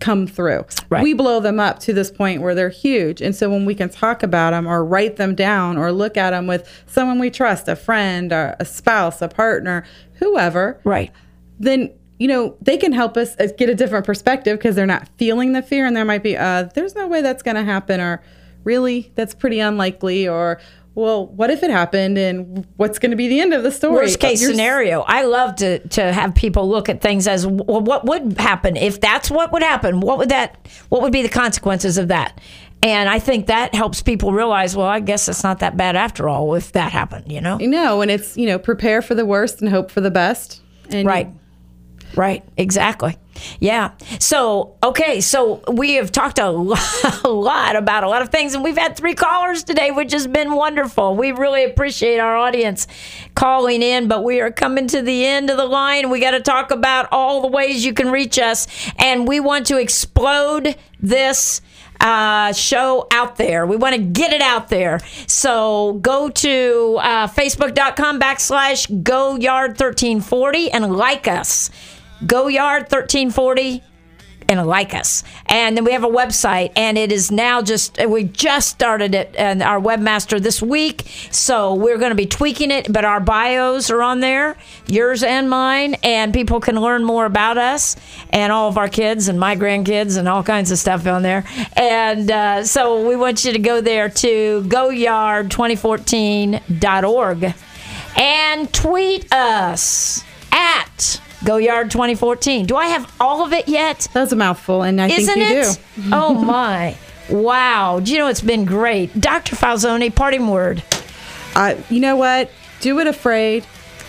[0.00, 0.64] come through.
[0.88, 1.02] Right.
[1.02, 3.20] We blow them up to this point where they're huge.
[3.20, 6.30] And so when we can talk about them or write them down or look at
[6.30, 9.84] them with someone we trust, a friend, or a spouse, a partner,
[10.14, 11.10] whoever, Right.
[11.58, 11.90] then
[12.20, 15.52] you know they can help us uh, get a different perspective because they're not feeling
[15.52, 18.22] the fear and there might be uh there's no way that's going to happen or
[18.62, 20.60] really that's pretty unlikely or
[20.94, 23.94] well what if it happened and what's going to be the end of the story
[23.94, 25.00] worst case scenario.
[25.00, 29.00] I love to to have people look at things as well, what would happen if
[29.00, 30.00] that's what would happen.
[30.00, 30.68] What would that?
[30.90, 32.38] What would be the consequences of that?
[32.82, 34.74] And I think that helps people realize.
[34.76, 37.30] Well, I guess it's not that bad after all if that happened.
[37.30, 40.00] You know, you know and it's you know prepare for the worst and hope for
[40.00, 40.60] the best
[40.90, 41.28] and right?
[42.16, 43.16] Right, exactly.
[43.58, 43.92] Yeah.
[44.18, 46.50] So, okay, so we have talked a
[47.24, 50.52] lot about a lot of things, and we've had three callers today, which has been
[50.54, 51.16] wonderful.
[51.16, 52.86] We really appreciate our audience
[53.34, 56.10] calling in, but we are coming to the end of the line.
[56.10, 58.66] We got to talk about all the ways you can reach us,
[58.98, 61.62] and we want to explode this
[62.00, 63.66] uh, show out there.
[63.66, 65.00] We want to get it out there.
[65.26, 71.70] So go to uh, facebook.com backslash go yard 1340 and like us.
[72.26, 73.82] Go yard 1340
[74.50, 75.22] and like us.
[75.46, 79.32] And then we have a website, and it is now just, we just started it,
[79.38, 81.08] and our webmaster this week.
[81.30, 84.56] So we're going to be tweaking it, but our bios are on there,
[84.88, 87.94] yours and mine, and people can learn more about us
[88.30, 91.44] and all of our kids and my grandkids and all kinds of stuff on there.
[91.74, 97.54] And uh, so we want you to go there to goyard2014.org
[98.16, 102.66] and tweet us at goyard2014.
[102.66, 104.08] Do I have all of it yet?
[104.12, 105.78] That's a mouthful, and I Isn't think you it?
[105.96, 106.10] do.
[106.12, 106.96] oh my.
[107.28, 108.00] Wow.
[108.00, 109.18] Do you know it's been great?
[109.20, 109.56] Dr.
[109.56, 110.82] Falzoni, parting word.
[111.54, 112.50] Uh, you know what?
[112.80, 113.62] Do it afraid.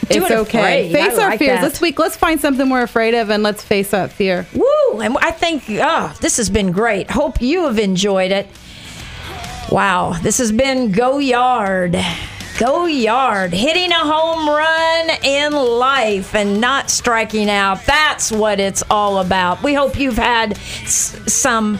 [0.09, 0.59] Do it's it okay.
[0.89, 0.95] afraid.
[0.95, 1.59] I Face our like fears.
[1.61, 1.69] that.
[1.69, 4.45] This week, let's find something we're afraid of and let's face that fear.
[4.53, 4.99] Woo!
[5.01, 7.11] And I think, oh, this has been great.
[7.11, 8.47] Hope you have enjoyed it.
[9.71, 10.13] Wow.
[10.21, 11.95] This has been Go Yard.
[12.57, 13.53] Go Yard.
[13.53, 17.85] Hitting a home run in life and not striking out.
[17.85, 19.63] That's what it's all about.
[19.63, 21.79] We hope you've had some.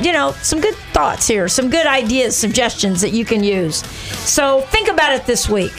[0.00, 3.84] You know, some good thoughts here, some good ideas, suggestions that you can use.
[4.18, 5.78] So think about it this week.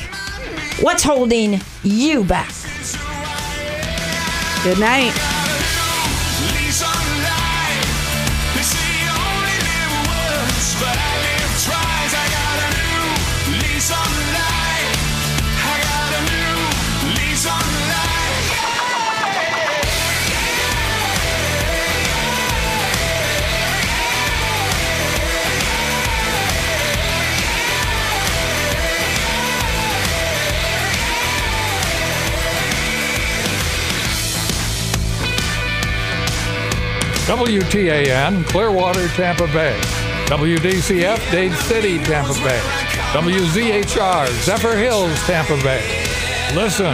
[0.82, 2.54] What's holding you back?
[4.64, 5.14] Good night.
[37.26, 39.80] WTAN, Clearwater, Tampa Bay.
[40.26, 42.60] WDCF, Dade City, Tampa Bay.
[43.14, 45.82] WZHR, Zephyrhills, Tampa Bay.
[46.54, 46.94] Listen,